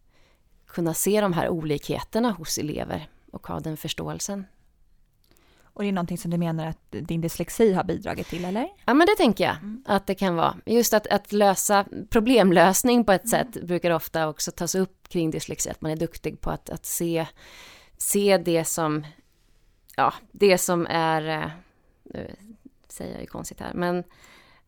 kunna 0.67 0.93
se 0.93 1.21
de 1.21 1.33
här 1.33 1.49
olikheterna 1.49 2.31
hos 2.31 2.57
elever 2.57 3.09
och 3.31 3.47
ha 3.47 3.59
den 3.59 3.77
förståelsen. 3.77 4.45
Och 5.73 5.81
det 5.81 5.87
är 5.87 5.91
någonting 5.91 6.17
som 6.17 6.31
du 6.31 6.37
menar 6.37 6.65
att 6.65 6.77
din 6.89 7.21
dyslexi 7.21 7.73
har 7.73 7.83
bidragit 7.83 8.27
till, 8.27 8.45
eller? 8.45 8.69
Ja, 8.85 8.93
men 8.93 9.07
det 9.07 9.15
tänker 9.17 9.43
jag 9.43 9.55
mm. 9.55 9.83
att 9.85 10.07
det 10.07 10.15
kan 10.15 10.35
vara. 10.35 10.57
Just 10.65 10.93
att, 10.93 11.07
att 11.07 11.31
lösa 11.31 11.85
problemlösning 12.09 13.05
på 13.05 13.11
ett 13.11 13.25
mm. 13.25 13.29
sätt 13.29 13.63
brukar 13.63 13.91
ofta 13.91 14.27
också 14.27 14.51
tas 14.51 14.75
upp 14.75 15.09
kring 15.09 15.31
dyslexi, 15.31 15.69
att 15.69 15.81
man 15.81 15.91
är 15.91 15.95
duktig 15.95 16.41
på 16.41 16.49
att, 16.49 16.69
att 16.69 16.85
se, 16.85 17.27
se 17.97 18.37
det 18.37 18.65
som, 18.65 19.05
ja, 19.95 20.13
det 20.31 20.57
som 20.57 20.87
är, 20.89 21.27
eh, 21.27 21.51
nu 22.03 22.35
säger 22.87 23.11
jag 23.11 23.21
ju 23.21 23.27
konstigt 23.27 23.59
här, 23.59 23.73
men 23.73 24.03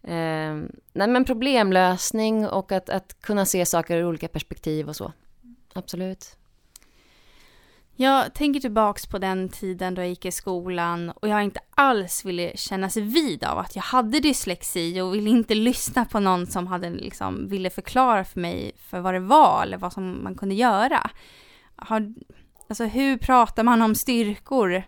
Eh, 0.04 0.56
nej 0.94 1.08
men 1.08 1.26
problemlösning 1.26 2.48
och 2.48 2.72
att, 2.72 2.90
att 2.90 3.22
kunna 3.22 3.46
se 3.46 3.66
saker 3.66 3.98
ur 3.98 4.06
olika 4.06 4.28
perspektiv 4.28 4.90
och 4.90 4.96
så. 4.96 5.14
Absolut. 5.74 6.38
Jag 7.96 8.34
tänker 8.34 8.60
tillbaks 8.60 9.06
på 9.06 9.18
den 9.18 9.50
tiden 9.50 9.96
då 9.96 10.02
jag 10.02 10.10
gick 10.10 10.26
i 10.26 10.32
skolan 10.32 11.10
och 11.10 11.28
jag 11.28 11.44
inte 11.44 11.60
alls 11.76 12.26
ville 12.26 12.58
kännas 12.58 12.98
vid 12.98 13.44
av 13.44 13.58
att 13.58 13.76
jag 13.76 13.84
hade 13.84 14.20
dyslexi 14.20 15.02
och 15.02 15.16
ville 15.16 15.30
inte 15.30 15.56
lyssna 15.56 16.06
på 16.06 16.20
någon 16.20 16.48
som 16.48 16.68
hade 16.68 16.90
liksom 16.90 17.48
ville 17.48 17.70
förklara 17.70 18.24
för 18.24 18.40
mig 18.40 18.72
för 18.78 19.00
vad 19.00 19.14
det 19.14 19.20
var 19.20 19.64
eller 19.64 19.78
vad 19.78 19.94
som 19.94 20.24
man 20.24 20.36
kunde 20.36 20.56
göra. 20.56 21.10
Har, 21.76 22.14
alltså 22.70 22.84
hur 22.84 23.18
pratar 23.18 23.64
man 23.64 23.82
om 23.82 23.96
styrkor 23.96 24.84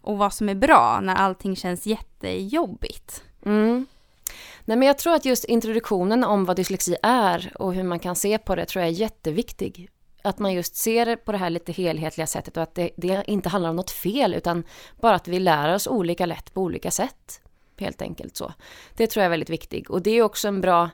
och 0.00 0.18
vad 0.18 0.32
som 0.32 0.48
är 0.48 0.54
bra 0.54 1.00
när 1.02 1.14
allting 1.14 1.56
känns 1.56 1.86
jättejobbigt? 1.86 3.24
Mm. 3.44 3.86
Nej, 4.64 4.76
men 4.76 4.88
jag 4.88 4.98
tror 4.98 5.14
att 5.14 5.24
just 5.24 5.44
introduktionen 5.44 6.24
om 6.24 6.44
vad 6.44 6.56
dyslexi 6.56 6.96
är 7.02 7.52
och 7.54 7.74
hur 7.74 7.82
man 7.82 7.98
kan 7.98 8.16
se 8.16 8.38
på 8.38 8.54
det 8.54 8.66
tror 8.66 8.84
jag 8.84 8.88
är 8.88 8.94
jätteviktig. 8.94 9.88
Att 10.22 10.38
man 10.38 10.52
just 10.52 10.76
ser 10.76 11.16
på 11.16 11.32
det 11.32 11.38
här 11.38 11.50
lite 11.50 11.72
helhetliga 11.72 12.26
sättet 12.26 12.56
och 12.56 12.62
att 12.62 12.74
det, 12.74 12.90
det 12.96 13.24
inte 13.26 13.48
handlar 13.48 13.70
om 13.70 13.76
något 13.76 13.90
fel 13.90 14.34
utan 14.34 14.64
bara 15.00 15.14
att 15.14 15.28
vi 15.28 15.38
lär 15.38 15.74
oss 15.74 15.86
olika 15.86 16.26
lätt 16.26 16.54
på 16.54 16.62
olika 16.62 16.90
sätt. 16.90 17.40
Helt 17.78 18.02
enkelt 18.02 18.36
så. 18.36 18.52
Det 18.96 19.06
tror 19.06 19.20
jag 19.22 19.26
är 19.26 19.30
väldigt 19.30 19.50
viktigt 19.50 19.90
och 19.90 20.02
det 20.02 20.10
är 20.10 20.22
också 20.22 20.48
en 20.48 20.60
bra 20.60 20.90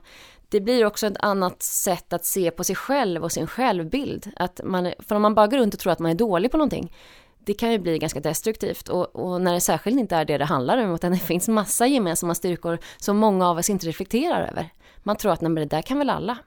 det 0.49 0.61
blir 0.61 0.85
också 0.85 1.07
ett 1.07 1.17
annat 1.19 1.63
sätt 1.63 2.13
att 2.13 2.25
se 2.25 2.51
på 2.51 2.63
sig 2.63 2.75
själv 2.75 3.23
och 3.23 3.31
sin 3.31 3.47
självbild. 3.47 4.31
Att 4.35 4.61
man, 4.63 4.93
för 4.99 5.15
om 5.15 5.21
man 5.21 5.35
bara 5.35 5.47
går 5.47 5.57
runt 5.57 5.73
och 5.73 5.79
tror 5.79 5.93
att 5.93 5.99
man 5.99 6.11
är 6.11 6.15
dålig 6.15 6.51
på 6.51 6.57
någonting, 6.57 6.93
det 7.47 7.53
kan 7.53 7.71
ju 7.71 7.79
bli 7.79 7.99
ganska 7.99 8.19
destruktivt 8.19 8.89
och, 8.89 9.15
och, 9.15 9.41
när 9.41 9.53
det 9.53 9.61
särskilt 9.61 9.99
inte 9.99 10.15
är 10.15 10.25
det 10.25 10.37
det 10.37 10.45
handlar 10.45 10.77
om 10.77 10.95
utan 10.95 11.11
det 11.11 11.17
finns 11.17 11.47
massa 11.47 11.87
gemensamma 11.87 12.35
styrkor 12.35 12.77
som 12.97 13.17
många 13.17 13.47
av 13.47 13.57
oss 13.57 13.69
inte 13.69 13.87
reflekterar 13.87 14.47
över. 14.47 14.69
Man 15.03 15.15
tror 15.15 15.31
att 15.31 15.41
nej, 15.41 15.51
men 15.51 15.67
det 15.67 15.75
där 15.75 15.81
kan 15.81 15.97
väl 15.97 16.09
alla. 16.09 16.37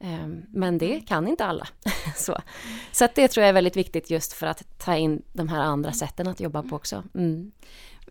Ehm, 0.00 0.42
men 0.48 0.78
det 0.78 1.00
kan 1.00 1.28
inte 1.28 1.44
alla. 1.44 1.68
så 2.16 2.38
så 2.92 3.04
att 3.04 3.14
det 3.14 3.28
tror 3.28 3.42
jag 3.42 3.48
är 3.48 3.52
väldigt 3.52 3.76
viktigt 3.76 4.10
just 4.10 4.32
för 4.32 4.46
att 4.46 4.78
ta 4.78 4.96
in 4.96 5.22
de 5.32 5.48
här 5.48 5.60
andra 5.60 5.92
sätten 5.92 6.28
att 6.28 6.40
jobba 6.40 6.62
på 6.62 6.76
också. 6.76 7.02
Mm. 7.14 7.52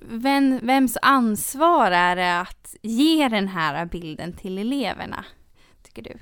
Vem, 0.02 0.60
vems 0.64 0.98
ansvar 1.02 1.92
är 1.92 2.16
det 2.16 2.40
att 2.40 2.76
ge 2.82 3.30
den 3.30 3.48
här 3.48 3.86
bilden 3.86 4.34
till 4.34 4.58
eleverna, 4.58 5.26
tycker 5.84 6.02
du? 6.02 6.20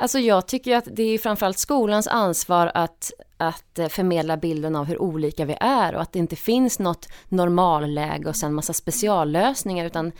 Alltså 0.00 0.18
jag 0.18 0.46
tycker 0.46 0.76
att 0.76 0.88
det 0.92 1.02
är 1.02 1.18
framförallt 1.18 1.58
skolans 1.58 2.06
ansvar 2.06 2.70
att, 2.74 3.12
att 3.36 3.78
eh, 3.78 3.88
förmedla 3.88 4.36
bilden 4.36 4.76
av 4.76 4.84
hur 4.84 5.02
olika 5.02 5.44
vi 5.44 5.56
är 5.60 5.94
och 5.94 6.02
att 6.02 6.12
det 6.12 6.18
inte 6.18 6.36
finns 6.36 6.78
något 6.78 7.08
normalläge 7.28 8.28
och 8.28 8.36
sen 8.36 8.54
massa 8.54 8.72
speciallösningar 8.72 9.86
utan 9.86 10.12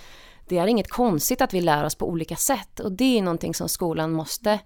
det 0.48 0.58
är 0.58 0.66
inget 0.66 0.90
konstigt 0.90 1.40
att 1.40 1.54
vi 1.54 1.60
lär 1.60 1.84
oss 1.84 1.94
på 1.94 2.08
olika 2.08 2.36
sätt 2.36 2.80
och 2.80 2.92
det 2.92 3.18
är 3.18 3.22
någonting 3.22 3.54
som 3.54 3.68
skolan 3.68 4.12
måste 4.12 4.58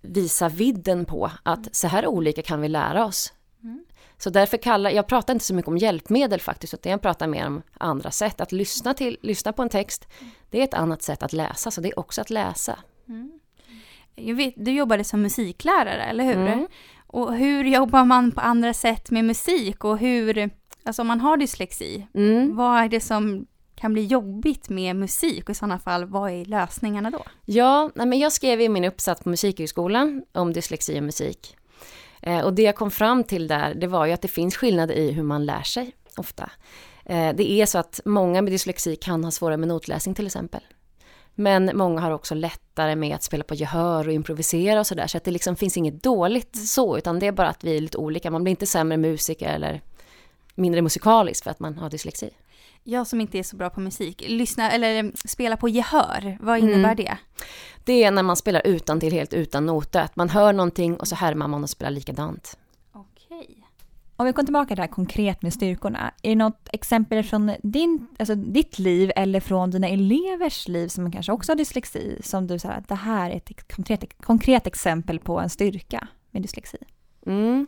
visa 0.00 0.48
vidden 0.48 1.04
på 1.04 1.30
att 1.42 1.74
så 1.76 1.88
här 1.88 2.06
olika 2.06 2.42
kan 2.42 2.60
vi 2.60 2.68
lära 2.68 3.04
oss. 3.04 3.32
Mm. 3.62 3.84
Så 4.18 4.30
därför 4.30 4.56
kallar, 4.56 4.90
jag 4.90 5.06
pratar 5.06 5.34
inte 5.34 5.44
så 5.44 5.54
mycket 5.54 5.68
om 5.68 5.78
hjälpmedel 5.78 6.40
faktiskt, 6.40 6.74
utan 6.74 6.92
jag 6.92 7.02
pratar 7.02 7.26
mer 7.26 7.46
om 7.46 7.62
andra 7.78 8.10
sätt. 8.10 8.40
Att 8.40 8.52
lyssna, 8.52 8.94
till, 8.94 9.18
lyssna 9.22 9.52
på 9.52 9.62
en 9.62 9.68
text, 9.68 10.08
det 10.50 10.60
är 10.60 10.64
ett 10.64 10.74
annat 10.74 11.02
sätt 11.02 11.22
att 11.22 11.32
läsa, 11.32 11.70
så 11.70 11.80
det 11.80 11.88
är 11.88 11.98
också 11.98 12.20
att 12.20 12.30
läsa. 12.30 12.78
Mm 13.08 13.40
jag 14.20 14.34
vet, 14.34 14.54
du 14.56 14.72
jobbade 14.72 15.04
som 15.04 15.22
musiklärare, 15.22 16.04
eller 16.04 16.24
hur? 16.24 16.36
Mm. 16.36 16.66
Och 17.06 17.34
hur 17.34 17.64
jobbar 17.64 18.04
man 18.04 18.32
på 18.32 18.40
andra 18.40 18.74
sätt 18.74 19.10
med 19.10 19.24
musik 19.24 19.84
och 19.84 19.98
hur, 19.98 20.50
alltså 20.84 21.02
om 21.02 21.08
man 21.08 21.20
har 21.20 21.36
dyslexi, 21.36 22.06
mm. 22.14 22.56
vad 22.56 22.78
är 22.78 22.88
det 22.88 23.00
som 23.00 23.46
kan 23.74 23.92
bli 23.92 24.04
jobbigt 24.04 24.68
med 24.68 24.96
musik 24.96 25.44
och 25.44 25.50
i 25.50 25.54
sådana 25.54 25.78
fall, 25.78 26.04
vad 26.04 26.30
är 26.30 26.44
lösningarna 26.44 27.10
då? 27.10 27.24
Ja, 27.44 27.90
men 27.94 28.18
jag 28.18 28.32
skrev 28.32 28.60
i 28.60 28.68
min 28.68 28.84
uppsats 28.84 29.22
på 29.22 29.28
Musikhögskolan 29.28 30.22
om 30.32 30.52
dyslexi 30.52 30.98
och 30.98 31.02
musik. 31.02 31.56
Eh, 32.22 32.40
och 32.40 32.54
det 32.54 32.62
jag 32.62 32.76
kom 32.76 32.90
fram 32.90 33.24
till 33.24 33.48
där, 33.48 33.74
det 33.74 33.86
var 33.86 34.06
ju 34.06 34.12
att 34.12 34.22
det 34.22 34.28
finns 34.28 34.56
skillnader 34.56 34.94
i 34.94 35.12
hur 35.12 35.22
man 35.22 35.46
lär 35.46 35.62
sig 35.62 35.92
ofta. 36.16 36.50
Eh, 37.04 37.34
det 37.34 37.50
är 37.50 37.66
så 37.66 37.78
att 37.78 38.00
många 38.04 38.42
med 38.42 38.52
dyslexi 38.52 38.96
kan 38.96 39.24
ha 39.24 39.30
svårare 39.30 39.56
med 39.56 39.68
notläsning 39.68 40.14
till 40.14 40.26
exempel. 40.26 40.60
Men 41.40 41.70
många 41.74 42.00
har 42.00 42.10
också 42.10 42.34
lättare 42.34 42.96
med 42.96 43.14
att 43.14 43.22
spela 43.22 43.44
på 43.44 43.54
gehör 43.54 44.06
och 44.06 44.12
improvisera 44.12 44.80
och 44.80 44.86
sådär. 44.86 45.06
Så 45.06 45.16
att 45.16 45.24
det 45.24 45.30
liksom 45.30 45.56
finns 45.56 45.76
inget 45.76 46.02
dåligt 46.02 46.54
mm. 46.56 46.66
så, 46.66 46.98
utan 46.98 47.18
det 47.18 47.26
är 47.26 47.32
bara 47.32 47.48
att 47.48 47.64
vi 47.64 47.76
är 47.76 47.80
lite 47.80 47.98
olika. 47.98 48.30
Man 48.30 48.44
blir 48.44 48.50
inte 48.50 48.66
sämre 48.66 48.96
musiker 48.96 49.48
eller 49.48 49.80
mindre 50.54 50.82
musikalisk 50.82 51.44
för 51.44 51.50
att 51.50 51.60
man 51.60 51.78
har 51.78 51.90
dyslexi. 51.90 52.30
Jag 52.84 53.06
som 53.06 53.20
inte 53.20 53.38
är 53.38 53.42
så 53.42 53.56
bra 53.56 53.70
på 53.70 53.80
musik, 53.80 54.24
lyssna 54.28 54.70
eller 54.70 55.12
spela 55.28 55.56
på 55.56 55.68
gehör, 55.68 56.38
vad 56.40 56.58
innebär 56.58 56.92
mm. 56.92 56.96
det? 56.96 57.18
Det 57.84 58.04
är 58.04 58.10
när 58.10 58.22
man 58.22 58.36
spelar 58.36 58.66
utan 58.66 59.00
till 59.00 59.12
helt 59.12 59.34
utan 59.34 59.66
noter, 59.66 60.00
att 60.00 60.16
man 60.16 60.28
hör 60.28 60.52
någonting 60.52 60.96
och 60.96 61.08
så 61.08 61.14
härmar 61.14 61.48
man 61.48 61.62
och 61.62 61.70
spelar 61.70 61.90
likadant. 61.90 62.58
Om 64.20 64.26
vi 64.26 64.32
kommer 64.32 64.46
tillbaka 64.46 64.66
till 64.66 64.76
det 64.76 64.82
här 64.82 64.88
konkret 64.88 65.42
med 65.42 65.52
styrkorna. 65.52 66.14
Är 66.22 66.28
det 66.30 66.36
något 66.36 66.68
exempel 66.72 67.24
från 67.24 67.52
din, 67.62 68.06
alltså 68.18 68.34
ditt 68.34 68.78
liv 68.78 69.12
eller 69.16 69.40
från 69.40 69.70
dina 69.70 69.88
elevers 69.88 70.68
liv 70.68 70.88
som 70.88 71.12
kanske 71.12 71.32
också 71.32 71.52
har 71.52 71.56
dyslexi 71.56 72.18
som 72.22 72.46
du 72.46 72.58
säger 72.58 72.74
att 72.74 72.88
det 72.88 72.94
här 72.94 73.30
är 73.30 73.36
ett 73.36 73.72
konkret, 73.74 74.22
konkret 74.22 74.66
exempel 74.66 75.18
på 75.18 75.40
en 75.40 75.50
styrka 75.50 76.08
med 76.30 76.42
dyslexi? 76.42 76.78
Mm. 77.26 77.66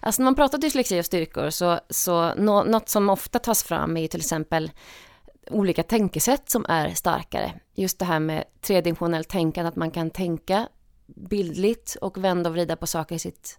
Alltså 0.00 0.22
när 0.22 0.24
man 0.24 0.34
pratar 0.34 0.58
dyslexi 0.58 1.00
och 1.00 1.04
styrkor 1.04 1.50
så, 1.50 1.80
så 1.90 2.34
nå, 2.34 2.64
något 2.64 2.88
som 2.88 3.10
ofta 3.10 3.38
tas 3.38 3.62
fram 3.62 3.96
är 3.96 4.08
till 4.08 4.20
exempel 4.20 4.70
olika 5.50 5.82
tänkesätt 5.82 6.50
som 6.50 6.66
är 6.68 6.90
starkare. 6.90 7.52
Just 7.74 7.98
det 7.98 8.04
här 8.04 8.20
med 8.20 8.44
tredimensionellt 8.60 9.28
tänkande, 9.28 9.68
att 9.68 9.76
man 9.76 9.90
kan 9.90 10.10
tänka 10.10 10.68
bildligt 11.06 11.96
och 12.00 12.24
vända 12.24 12.50
och 12.50 12.54
vrida 12.54 12.76
på 12.76 12.86
saker 12.86 13.14
i 13.14 13.18
sitt 13.18 13.58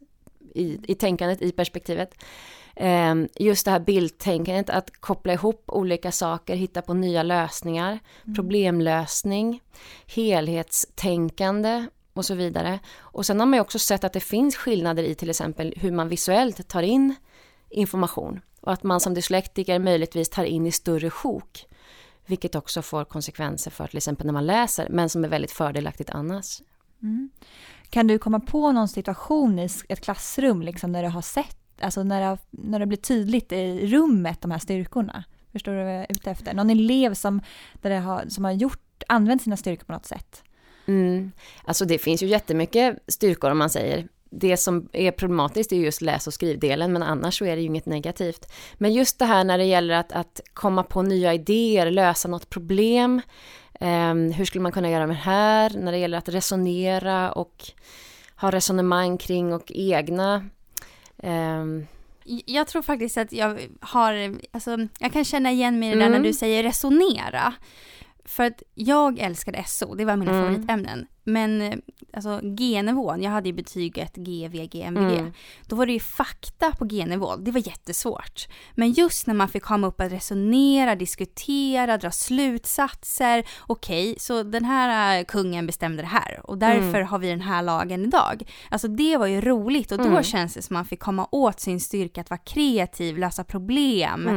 i, 0.55 0.79
i 0.87 0.95
tänkandet, 0.95 1.41
i 1.41 1.51
perspektivet. 1.51 2.13
Eh, 2.75 3.15
just 3.35 3.65
det 3.65 3.71
här 3.71 3.79
bildtänkandet, 3.79 4.69
att 4.69 4.97
koppla 4.99 5.33
ihop 5.33 5.63
olika 5.67 6.11
saker, 6.11 6.55
hitta 6.55 6.81
på 6.81 6.93
nya 6.93 7.23
lösningar, 7.23 7.99
mm. 8.23 8.35
problemlösning, 8.35 9.61
helhetstänkande 10.15 11.85
och 12.13 12.25
så 12.25 12.35
vidare. 12.35 12.79
Och 12.97 13.25
sen 13.25 13.39
har 13.39 13.47
man 13.47 13.57
ju 13.57 13.61
också 13.61 13.79
sett 13.79 14.03
att 14.03 14.13
det 14.13 14.19
finns 14.19 14.55
skillnader 14.55 15.03
i 15.03 15.15
till 15.15 15.29
exempel 15.29 15.73
hur 15.77 15.91
man 15.91 16.09
visuellt 16.09 16.67
tar 16.67 16.83
in 16.83 17.15
information 17.69 18.41
och 18.61 18.73
att 18.73 18.83
man 18.83 18.99
som 18.99 19.13
dyslektiker 19.13 19.79
möjligtvis 19.79 20.29
tar 20.29 20.43
in 20.43 20.67
i 20.67 20.71
större 20.71 21.09
sjok 21.09 21.67
vilket 22.27 22.55
också 22.55 22.81
får 22.81 23.05
konsekvenser 23.05 23.71
för 23.71 23.87
till 23.87 23.97
exempel 23.97 24.25
när 24.25 24.33
man 24.33 24.45
läser, 24.45 24.87
men 24.89 25.09
som 25.09 25.23
är 25.23 25.27
väldigt 25.27 25.51
fördelaktigt 25.51 26.09
annars. 26.09 26.61
Mm. 27.01 27.29
Kan 27.89 28.07
du 28.07 28.17
komma 28.19 28.39
på 28.39 28.71
någon 28.71 28.87
situation 28.87 29.59
i 29.59 29.69
ett 29.89 30.01
klassrum 30.01 30.61
liksom, 30.61 30.91
när 30.91 31.03
du 31.03 31.09
har 31.09 31.21
sett, 31.21 31.57
alltså 31.81 32.03
när 32.03 32.21
det, 32.21 32.37
när 32.51 32.79
det 32.79 32.85
blir 32.85 32.97
tydligt 32.97 33.51
i 33.51 33.87
rummet, 33.87 34.41
de 34.41 34.51
här 34.51 34.59
styrkorna? 34.59 35.23
Förstår 35.51 35.71
du 35.71 35.83
vad 35.83 35.93
jag 35.93 36.01
är 36.01 36.07
ute 36.09 36.31
efter? 36.31 36.53
Någon 36.53 36.69
elev 36.69 37.13
som, 37.13 37.41
där 37.81 37.89
det 37.89 37.99
har, 37.99 38.25
som 38.29 38.45
har 38.45 38.51
gjort, 38.51 39.03
använt 39.07 39.41
sina 39.41 39.57
styrkor 39.57 39.85
på 39.85 39.91
något 39.91 40.05
sätt? 40.05 40.43
Mm. 40.85 41.31
Alltså 41.63 41.85
det 41.85 41.97
finns 41.97 42.23
ju 42.23 42.27
jättemycket 42.27 42.97
styrkor 43.07 43.51
om 43.51 43.57
man 43.57 43.69
säger 43.69 44.07
det 44.29 44.57
som 44.57 44.89
är 44.93 45.11
problematiskt 45.11 45.71
är 45.71 45.75
just 45.75 46.01
läs 46.01 46.27
och 46.27 46.33
skrivdelen, 46.33 46.93
men 46.93 47.03
annars 47.03 47.39
så 47.39 47.45
är 47.45 47.55
det 47.55 47.61
ju 47.61 47.67
inget 47.67 47.85
negativt. 47.85 48.53
Men 48.73 48.93
just 48.93 49.19
det 49.19 49.25
här 49.25 49.43
när 49.43 49.57
det 49.57 49.63
gäller 49.63 49.95
att, 49.95 50.11
att 50.11 50.41
komma 50.53 50.83
på 50.83 51.01
nya 51.01 51.33
idéer, 51.33 51.91
lösa 51.91 52.27
något 52.27 52.49
problem, 52.49 53.21
hur 54.35 54.45
skulle 54.45 54.61
man 54.61 54.71
kunna 54.71 54.89
göra 54.89 55.07
med 55.07 55.15
det 55.15 55.21
här, 55.21 55.69
när 55.69 55.91
det 55.91 55.97
gäller 55.97 56.17
att 56.17 56.29
resonera 56.29 57.31
och 57.31 57.63
ha 58.35 58.51
resonemang 58.51 59.17
kring 59.17 59.53
och 59.53 59.71
egna 59.75 60.45
eh, 61.17 61.63
jag 62.45 62.67
tror 62.67 62.81
faktiskt 62.81 63.17
att 63.17 63.31
jag 63.31 63.59
har, 63.81 64.35
alltså 64.51 64.77
jag 64.99 65.13
kan 65.13 65.25
känna 65.25 65.51
igen 65.51 65.79
mig 65.79 65.89
i 65.89 65.91
det 65.91 65.99
där 65.99 66.07
mm. 66.07 66.21
när 66.21 66.27
du 66.27 66.33
säger 66.33 66.63
resonera. 66.63 67.53
För 68.27 68.43
att 68.43 68.63
jag 68.73 69.19
älskade 69.19 69.63
SO, 69.67 69.95
det 69.95 70.05
var 70.05 70.15
mina 70.15 70.31
mm. 70.31 70.45
favoritämnen. 70.45 71.07
Men 71.23 71.61
eh, 71.61 71.73
alltså 72.13 72.39
G-nivån, 72.43 73.21
jag 73.21 73.31
hade 73.31 73.49
ju 73.49 73.53
betyget 73.53 74.15
G, 74.15 74.49
V, 74.51 74.67
G, 74.71 74.81
MVG. 74.81 75.19
Mm. 75.19 75.33
Då 75.65 75.75
var 75.75 75.85
det 75.85 75.93
ju 75.93 75.99
fakta 75.99 76.71
på 76.71 76.85
G-nivå, 76.85 77.35
det 77.35 77.51
var 77.51 77.67
jättesvårt. 77.67 78.47
Men 78.75 78.91
just 78.91 79.27
när 79.27 79.33
man 79.33 79.49
fick 79.49 79.63
komma 79.63 79.87
upp 79.87 79.99
och 80.01 80.09
resonera, 80.09 80.95
diskutera, 80.95 81.97
dra 81.97 82.11
slutsatser. 82.11 83.45
Okej, 83.67 84.11
okay, 84.11 84.19
så 84.19 84.43
den 84.43 84.65
här 84.65 85.19
eh, 85.19 85.25
kungen 85.25 85.67
bestämde 85.67 86.03
det 86.03 86.07
här 86.07 86.41
och 86.43 86.57
därför 86.57 86.97
mm. 86.97 87.07
har 87.07 87.19
vi 87.19 87.29
den 87.29 87.41
här 87.41 87.63
lagen 87.63 88.05
idag. 88.05 88.43
Alltså 88.69 88.87
det 88.87 89.17
var 89.17 89.27
ju 89.27 89.41
roligt 89.41 89.91
och 89.91 89.97
då 89.97 90.03
mm. 90.03 90.23
känns 90.23 90.53
det 90.53 90.61
som 90.61 90.73
man 90.73 90.85
fick 90.85 90.99
komma 90.99 91.27
åt 91.31 91.59
sin 91.59 91.79
styrka 91.79 92.21
att 92.21 92.29
vara 92.29 92.41
kreativ, 92.45 93.17
lösa 93.17 93.43
problem. 93.43 94.29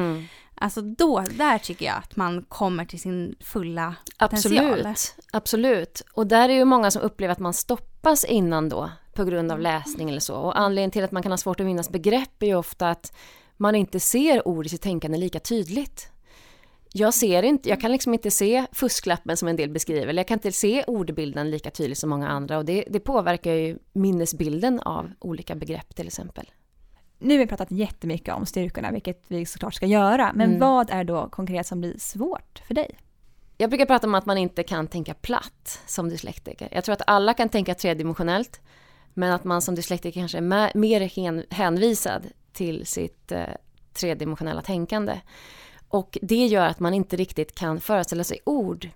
Alltså 0.62 0.80
då, 0.80 1.20
där 1.20 1.58
tycker 1.58 1.86
jag 1.86 1.96
att 1.96 2.16
man 2.16 2.42
kommer 2.42 2.84
till 2.84 3.00
sin 3.00 3.34
fulla 3.40 3.94
potential. 4.18 4.86
Absolut, 4.86 5.14
absolut. 5.32 6.02
Och 6.12 6.26
där 6.26 6.48
är 6.48 6.52
ju 6.52 6.64
många 6.64 6.90
som 6.90 7.02
upplever 7.02 7.32
att 7.32 7.38
man 7.38 7.54
stoppas 7.54 8.24
innan 8.24 8.68
då 8.68 8.90
på 9.12 9.24
grund 9.24 9.52
av 9.52 9.58
mm. 9.60 9.72
läsning 9.72 10.10
eller 10.10 10.20
så. 10.20 10.34
Och 10.34 10.58
anledningen 10.58 10.90
till 10.90 11.04
att 11.04 11.12
man 11.12 11.22
kan 11.22 11.32
ha 11.32 11.36
svårt 11.36 11.60
att 11.60 11.66
minnas 11.66 11.90
begrepp 11.90 12.42
är 12.42 12.46
ju 12.46 12.54
ofta 12.54 12.90
att 12.90 13.12
man 13.56 13.74
inte 13.74 14.00
ser 14.00 14.48
ord 14.48 14.66
i 14.66 14.68
sitt 14.68 14.82
tänkande 14.82 15.18
lika 15.18 15.40
tydligt. 15.40 16.08
Jag 16.92 17.14
ser 17.14 17.42
inte, 17.42 17.68
jag 17.68 17.80
kan 17.80 17.92
liksom 17.92 18.14
inte 18.14 18.30
se 18.30 18.66
fusklappen 18.72 19.36
som 19.36 19.48
en 19.48 19.56
del 19.56 19.70
beskriver, 19.70 20.06
eller 20.06 20.20
jag 20.20 20.28
kan 20.28 20.36
inte 20.36 20.52
se 20.52 20.84
ordbilden 20.86 21.50
lika 21.50 21.70
tydligt 21.70 21.98
som 21.98 22.10
många 22.10 22.28
andra 22.28 22.58
och 22.58 22.64
det, 22.64 22.84
det 22.90 23.00
påverkar 23.00 23.52
ju 23.52 23.78
minnesbilden 23.92 24.80
av 24.80 25.10
olika 25.18 25.54
begrepp 25.54 25.94
till 25.94 26.06
exempel 26.06 26.50
nu 27.20 27.34
har 27.34 27.38
vi 27.38 27.46
pratat 27.46 27.70
jättemycket 27.70 28.34
om 28.34 28.46
styrkorna, 28.46 28.90
vilket 28.90 29.24
vi 29.28 29.46
såklart 29.46 29.74
ska 29.74 29.86
göra. 29.86 30.32
Men 30.34 30.48
mm. 30.48 30.60
vad 30.60 30.90
är 30.90 31.04
då 31.04 31.28
konkret 31.28 31.66
som 31.66 31.80
blir 31.80 31.98
svårt 31.98 32.62
för 32.66 32.74
dig? 32.74 32.98
Jag 33.56 33.70
brukar 33.70 33.86
prata 33.86 34.06
om 34.06 34.14
att 34.14 34.26
man 34.26 34.38
inte 34.38 34.62
kan 34.62 34.86
tänka 34.86 35.14
platt 35.14 35.80
som 35.86 36.08
dyslektiker. 36.08 36.68
Jag 36.72 36.84
tror 36.84 36.92
att 36.92 37.02
alla 37.06 37.34
kan 37.34 37.48
tänka 37.48 37.74
tredimensionellt, 37.74 38.60
men 39.14 39.32
att 39.32 39.44
man 39.44 39.62
som 39.62 39.74
dyslektiker 39.74 40.20
kanske 40.20 40.38
är 40.38 40.76
mer 40.78 41.54
hänvisad 41.54 42.26
till 42.52 42.86
sitt 42.86 43.32
eh, 43.32 43.44
tredimensionella 43.92 44.62
tänkande. 44.62 45.20
Och 45.88 46.18
det 46.22 46.46
gör 46.46 46.66
att 46.66 46.80
man 46.80 46.94
inte 46.94 47.16
riktigt 47.16 47.54
kan 47.54 47.80
föreställa 47.80 48.24
sig 48.24 48.38
ord 48.44 48.88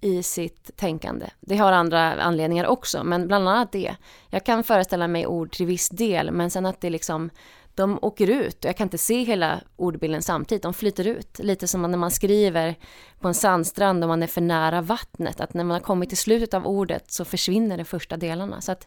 i 0.00 0.22
sitt 0.22 0.76
tänkande. 0.76 1.26
Det 1.40 1.56
har 1.56 1.72
andra 1.72 2.22
anledningar 2.22 2.66
också, 2.66 3.04
men 3.04 3.26
bland 3.26 3.48
annat 3.48 3.72
det. 3.72 3.96
Jag 4.30 4.44
kan 4.44 4.64
föreställa 4.64 5.08
mig 5.08 5.26
ord 5.26 5.52
till 5.52 5.66
viss 5.66 5.88
del, 5.88 6.30
men 6.30 6.50
sen 6.50 6.66
att 6.66 6.80
det 6.80 6.90
liksom 6.90 7.30
de 7.76 7.98
åker 8.02 8.30
ut 8.30 8.64
och 8.64 8.68
jag 8.68 8.76
kan 8.76 8.84
inte 8.84 8.98
se 8.98 9.24
hela 9.24 9.60
ordbilden 9.76 10.22
samtidigt, 10.22 10.62
de 10.62 10.74
flyter 10.74 11.06
ut. 11.06 11.38
Lite 11.38 11.68
som 11.68 11.82
när 11.82 11.98
man 11.98 12.10
skriver 12.10 12.74
på 13.20 13.28
en 13.28 13.34
sandstrand 13.34 14.04
och 14.04 14.08
man 14.08 14.22
är 14.22 14.26
för 14.26 14.40
nära 14.40 14.82
vattnet, 14.82 15.40
att 15.40 15.54
när 15.54 15.64
man 15.64 15.74
har 15.74 15.80
kommit 15.80 16.08
till 16.08 16.18
slutet 16.18 16.54
av 16.54 16.66
ordet 16.66 17.10
så 17.10 17.24
försvinner 17.24 17.76
de 17.78 17.84
första 17.84 18.16
delarna. 18.16 18.60
Så 18.60 18.72
att 18.72 18.86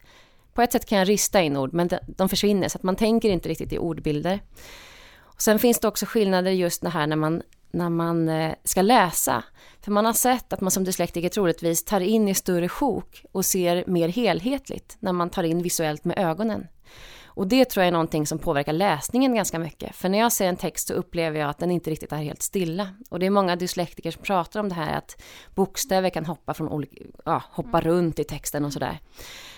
på 0.54 0.62
ett 0.62 0.71
sätt 0.71 0.86
kan 0.86 0.97
jag 0.97 1.10
rista 1.10 1.41
in 1.41 1.58
ord, 1.58 1.73
men 1.73 1.89
de 2.08 2.30
försvinner, 2.30 2.69
så 2.69 2.78
att 2.78 2.84
man 2.84 2.95
tänker 2.95 3.30
inte 3.30 3.49
riktigt 3.49 3.73
i 3.73 3.78
ordbilder. 3.78 4.39
Och 5.17 5.41
sen 5.41 5.60
finns 5.60 5.80
det 5.80 5.88
också 5.88 6.06
skillnader 6.06 6.52
just 6.52 6.82
det 6.82 6.89
här 6.89 7.08
när 7.08 7.15
man, 7.15 7.41
när 7.71 7.89
man 7.89 8.30
eh, 8.30 8.54
ska 8.63 8.82
läsa. 8.82 9.43
För 9.82 9.91
man 9.91 10.06
har 10.06 10.13
sett 10.13 10.54
att 10.54 10.62
man 10.62 10.71
som 10.71 10.84
dyslektiker 10.84 11.30
troligtvis 11.30 11.86
tar 11.86 12.02
in 12.02 12.28
i 12.28 12.36
större 12.36 12.69
sjok 12.69 13.25
och 13.32 13.45
ser 13.45 13.84
mer 13.88 14.08
helhetligt 14.08 14.97
när 14.99 15.13
man 15.13 15.30
tar 15.30 15.43
in 15.43 15.63
visuellt 15.63 16.06
med 16.06 16.19
ögonen. 16.19 16.67
Och 17.39 17.47
det 17.47 17.65
tror 17.65 17.82
jag 17.84 17.88
är 17.88 17.91
någonting 17.91 18.28
som 18.28 18.39
påverkar 18.39 18.73
läsningen 18.73 19.36
ganska 19.36 19.60
mycket. 19.60 19.95
För 19.95 20.10
när 20.10 20.19
jag 20.19 20.32
ser 20.32 20.47
en 20.47 20.56
text 20.56 20.88
så 20.88 20.93
upplever 20.93 21.39
jag 21.39 21.49
att 21.49 21.58
den 21.58 21.71
inte 21.71 21.91
riktigt 21.91 22.12
är 22.12 22.17
helt 22.17 22.41
stilla. 22.41 22.89
Och 23.10 23.19
det 23.19 23.25
är 23.25 23.30
många 23.30 23.56
dyslektiker 23.56 24.12
som 24.12 24.23
pratar 24.23 24.60
om 24.60 24.69
det 24.69 24.75
här 24.75 24.97
att 24.97 25.21
bokstäver 25.56 26.10
kan 26.10 26.25
hoppa, 26.25 26.54
från 26.54 26.69
olika, 26.69 26.95
ja, 27.25 27.43
hoppa 27.52 27.80
mm. 27.80 27.82
runt 27.82 28.19
i 28.19 28.23
texten 28.23 28.65
och 28.65 28.73
sådär. 28.73 28.99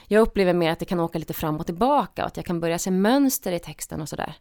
Jag 0.08 0.22
upplever 0.22 0.54
mer 0.54 0.72
att 0.72 0.80
det 0.80 0.86
kan 0.86 1.00
åka 1.00 1.20
lite 1.20 1.34
fram 1.34 1.58
och 1.58 1.66
tillbaka 1.66 2.22
och 2.22 2.28
att 2.28 2.38
jag 2.38 2.46
kan 2.46 2.60
börja 2.60 2.80
se 2.80 2.92
mönster 2.92 3.52
i 3.52 3.60
texten 3.60 4.02
och 4.02 4.10
sådär. 4.10 4.34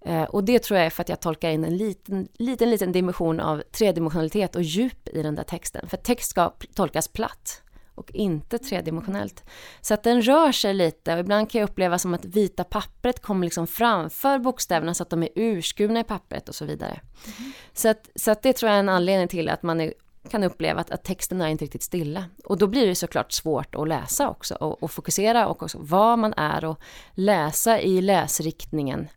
Eh, 0.00 0.22
och 0.22 0.44
det 0.44 0.58
tror 0.58 0.78
jag 0.78 0.86
är 0.86 0.90
för 0.90 1.02
att 1.02 1.08
jag 1.08 1.20
tolkar 1.20 1.50
in 1.50 1.64
en 1.64 1.76
liten, 1.76 2.28
liten, 2.38 2.70
liten 2.70 2.92
dimension 2.92 3.40
av 3.40 3.62
tredimensionalitet 3.72 4.56
och 4.56 4.62
djup 4.62 5.08
i 5.08 5.22
den 5.22 5.34
där 5.34 5.44
texten. 5.44 5.88
För 5.88 5.96
text 5.96 6.30
ska 6.30 6.52
tolkas 6.74 7.08
platt 7.08 7.62
och 7.96 8.10
inte 8.14 8.58
tredimensionellt. 8.58 9.44
Så 9.80 9.94
att 9.94 10.02
den 10.02 10.22
rör 10.22 10.52
sig 10.52 10.74
lite 10.74 11.14
och 11.14 11.20
ibland 11.20 11.50
kan 11.50 11.60
jag 11.60 11.70
uppleva 11.70 11.98
som 11.98 12.14
att 12.14 12.24
vita 12.24 12.64
pappret 12.64 13.22
kommer 13.22 13.46
liksom 13.46 13.66
framför 13.66 14.38
bokstäverna 14.38 14.94
så 14.94 15.02
att 15.02 15.10
de 15.10 15.22
är 15.22 15.28
urskurna 15.34 16.00
i 16.00 16.04
pappret 16.04 16.48
och 16.48 16.54
så 16.54 16.64
vidare. 16.64 17.00
Mm. 17.38 17.52
Så, 17.72 17.88
att, 17.88 18.08
så 18.14 18.30
att 18.30 18.42
det 18.42 18.52
tror 18.52 18.68
jag 18.68 18.76
är 18.76 18.80
en 18.80 18.88
anledning 18.88 19.28
till 19.28 19.48
att 19.48 19.62
man 19.62 19.80
är, 19.80 19.94
kan 20.30 20.44
uppleva 20.44 20.80
att, 20.80 20.90
att 20.90 21.04
texten 21.04 21.40
är 21.40 21.48
inte 21.48 21.64
riktigt 21.64 21.82
stilla. 21.82 22.24
Och 22.44 22.58
då 22.58 22.66
blir 22.66 22.86
det 22.86 22.94
såklart 22.94 23.32
svårt 23.32 23.74
att 23.74 23.88
läsa 23.88 24.28
också 24.28 24.54
och, 24.54 24.82
och 24.82 24.90
fokusera 24.90 25.48
och 25.48 25.62
också 25.62 25.78
vad 25.80 26.18
man 26.18 26.34
är 26.36 26.64
och 26.64 26.80
läsa 27.14 27.80
i 27.80 28.00
läsriktningen 28.00 29.08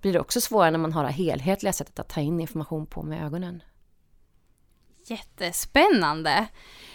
blir 0.00 0.12
det 0.12 0.20
också 0.20 0.40
svårare 0.40 0.70
när 0.70 0.78
man 0.78 0.92
har 0.92 1.04
det 1.04 1.10
helhetliga 1.10 1.72
sättet 1.72 1.98
att 1.98 2.08
ta 2.08 2.20
in 2.20 2.40
information 2.40 2.86
på 2.86 3.02
med 3.02 3.24
ögonen. 3.26 3.62
Jättespännande! 5.06 6.46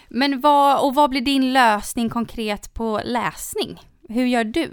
Men 0.10 0.42
vad, 0.42 0.86
och 0.86 0.96
vad 0.96 1.10
blir 1.10 1.22
din 1.22 1.54
lösning 1.54 2.10
konkret 2.10 2.74
på 2.74 3.02
läsning? 3.06 3.82
Hur 4.10 4.26
gör 4.26 4.44
du? 4.44 4.72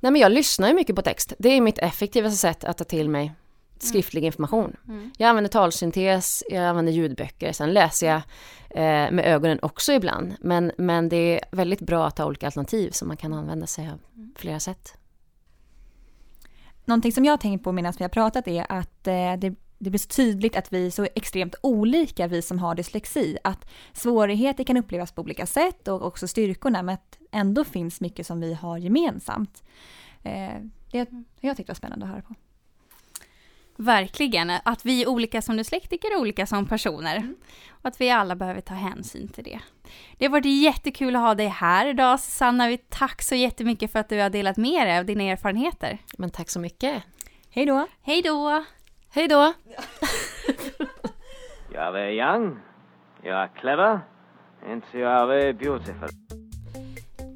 Nej, 0.00 0.12
men 0.12 0.16
jag 0.16 0.32
lyssnar 0.32 0.68
ju 0.68 0.74
mycket 0.74 0.96
på 0.96 1.02
text. 1.02 1.32
Det 1.38 1.48
är 1.48 1.60
mitt 1.60 1.78
effektivaste 1.78 2.36
sätt 2.36 2.64
att 2.64 2.78
ta 2.78 2.84
till 2.84 3.08
mig 3.08 3.34
skriftlig 3.78 4.24
information. 4.24 4.76
Mm. 4.88 5.10
Jag 5.16 5.28
använder 5.28 5.48
talsyntes, 5.48 6.44
jag 6.50 6.64
använder 6.64 6.92
ljudböcker, 6.92 7.52
sen 7.52 7.72
läser 7.72 8.06
jag 8.06 8.16
eh, 8.70 9.12
med 9.12 9.24
ögonen 9.24 9.58
också 9.62 9.92
ibland. 9.92 10.34
Men, 10.40 10.72
men 10.78 11.08
det 11.08 11.16
är 11.16 11.56
väldigt 11.56 11.80
bra 11.80 12.06
att 12.06 12.18
ha 12.18 12.26
olika 12.26 12.46
alternativ 12.46 12.90
som 12.90 13.08
man 13.08 13.16
kan 13.16 13.32
använda 13.32 13.66
sig 13.66 13.88
av 13.88 13.98
flera 14.36 14.60
sätt. 14.60 14.94
Någonting 16.84 17.12
som 17.12 17.24
jag 17.24 17.32
har 17.32 17.38
tänkt 17.38 17.64
på 17.64 17.72
medan 17.72 17.92
vi 17.98 18.04
har 18.04 18.08
pratat 18.08 18.48
är 18.48 18.66
att 18.68 19.06
eh, 19.06 19.32
det 19.38 19.54
det 19.78 19.90
blir 19.90 19.98
så 19.98 20.08
tydligt 20.08 20.56
att 20.56 20.72
vi 20.72 20.86
är 20.86 20.90
så 20.90 21.06
extremt 21.14 21.54
olika, 21.62 22.26
vi 22.26 22.42
som 22.42 22.58
har 22.58 22.74
dyslexi. 22.74 23.38
Att 23.44 23.70
svårigheter 23.92 24.64
kan 24.64 24.76
upplevas 24.76 25.12
på 25.12 25.22
olika 25.22 25.46
sätt 25.46 25.88
och 25.88 26.06
också 26.06 26.28
styrkorna, 26.28 26.82
men 26.82 26.94
att 26.94 27.18
ändå 27.32 27.64
finns 27.64 28.00
mycket 28.00 28.26
som 28.26 28.40
vi 28.40 28.54
har 28.54 28.78
gemensamt. 28.78 29.62
Eh, 30.22 30.62
det 30.90 30.98
har 30.98 31.24
jag 31.40 31.56
tyckt 31.56 31.68
var 31.68 31.74
spännande 31.74 32.06
att 32.06 32.12
höra 32.12 32.22
på. 32.22 32.34
Verkligen, 33.80 34.50
att 34.64 34.86
vi 34.86 35.02
är 35.02 35.08
olika 35.08 35.42
som 35.42 35.56
dyslektiker 35.56 36.14
och 36.14 36.20
olika 36.20 36.46
som 36.46 36.66
personer. 36.66 37.16
Mm. 37.16 37.36
Och 37.70 37.86
att 37.88 38.00
vi 38.00 38.10
alla 38.10 38.36
behöver 38.36 38.60
ta 38.60 38.74
hänsyn 38.74 39.28
till 39.28 39.44
det. 39.44 39.60
Det 40.18 40.24
har 40.24 40.32
varit 40.32 40.62
jättekul 40.62 41.16
att 41.16 41.22
ha 41.22 41.34
dig 41.34 41.48
här 41.48 41.86
idag 41.86 42.20
Susanna. 42.20 42.76
Tack 42.88 43.22
så 43.22 43.34
jättemycket 43.34 43.92
för 43.92 43.98
att 43.98 44.08
du 44.08 44.20
har 44.20 44.30
delat 44.30 44.56
med 44.56 44.86
dig 44.86 44.98
av 44.98 45.04
dina 45.04 45.22
erfarenheter. 45.22 45.98
Men 46.18 46.30
tack 46.30 46.50
så 46.50 46.60
mycket. 46.60 47.02
Hej 47.50 47.66
då. 47.66 47.86
Hej 48.02 48.22
då. 48.22 48.64
Hej 49.10 49.28
då! 49.28 49.52
jag 51.72 52.00
är 52.00 52.10
young, 52.10 52.58
jag 53.22 53.42
är 53.42 53.48
clever, 53.60 54.00
and 54.70 54.82
jag 54.92 55.42
är 55.42 55.52
beautiful. 55.52 56.08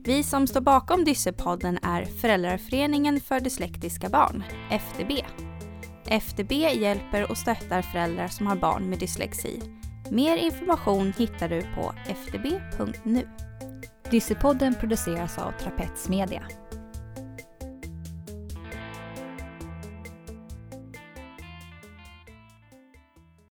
Vi 0.04 0.22
som 0.22 0.46
står 0.46 0.60
bakom 0.60 1.04
Dyssepodden 1.04 1.78
är 1.82 2.04
Föräldraföreningen 2.04 3.20
för 3.20 3.40
dyslektiska 3.40 4.08
barn, 4.08 4.44
FDB. 4.70 5.12
FDB 6.06 6.52
hjälper 6.52 7.30
och 7.30 7.36
stöttar 7.36 7.82
föräldrar 7.82 8.28
som 8.28 8.46
har 8.46 8.56
barn 8.56 8.90
med 8.90 8.98
dyslexi. 8.98 9.60
Mer 10.10 10.36
information 10.36 11.12
hittar 11.18 11.48
du 11.48 11.62
på 11.62 11.94
fdb.nu. 12.06 13.28
Dyssepodden 14.10 14.74
produceras 14.74 15.38
av 15.38 15.52
Trapets 15.52 16.08
Media. 16.08 16.42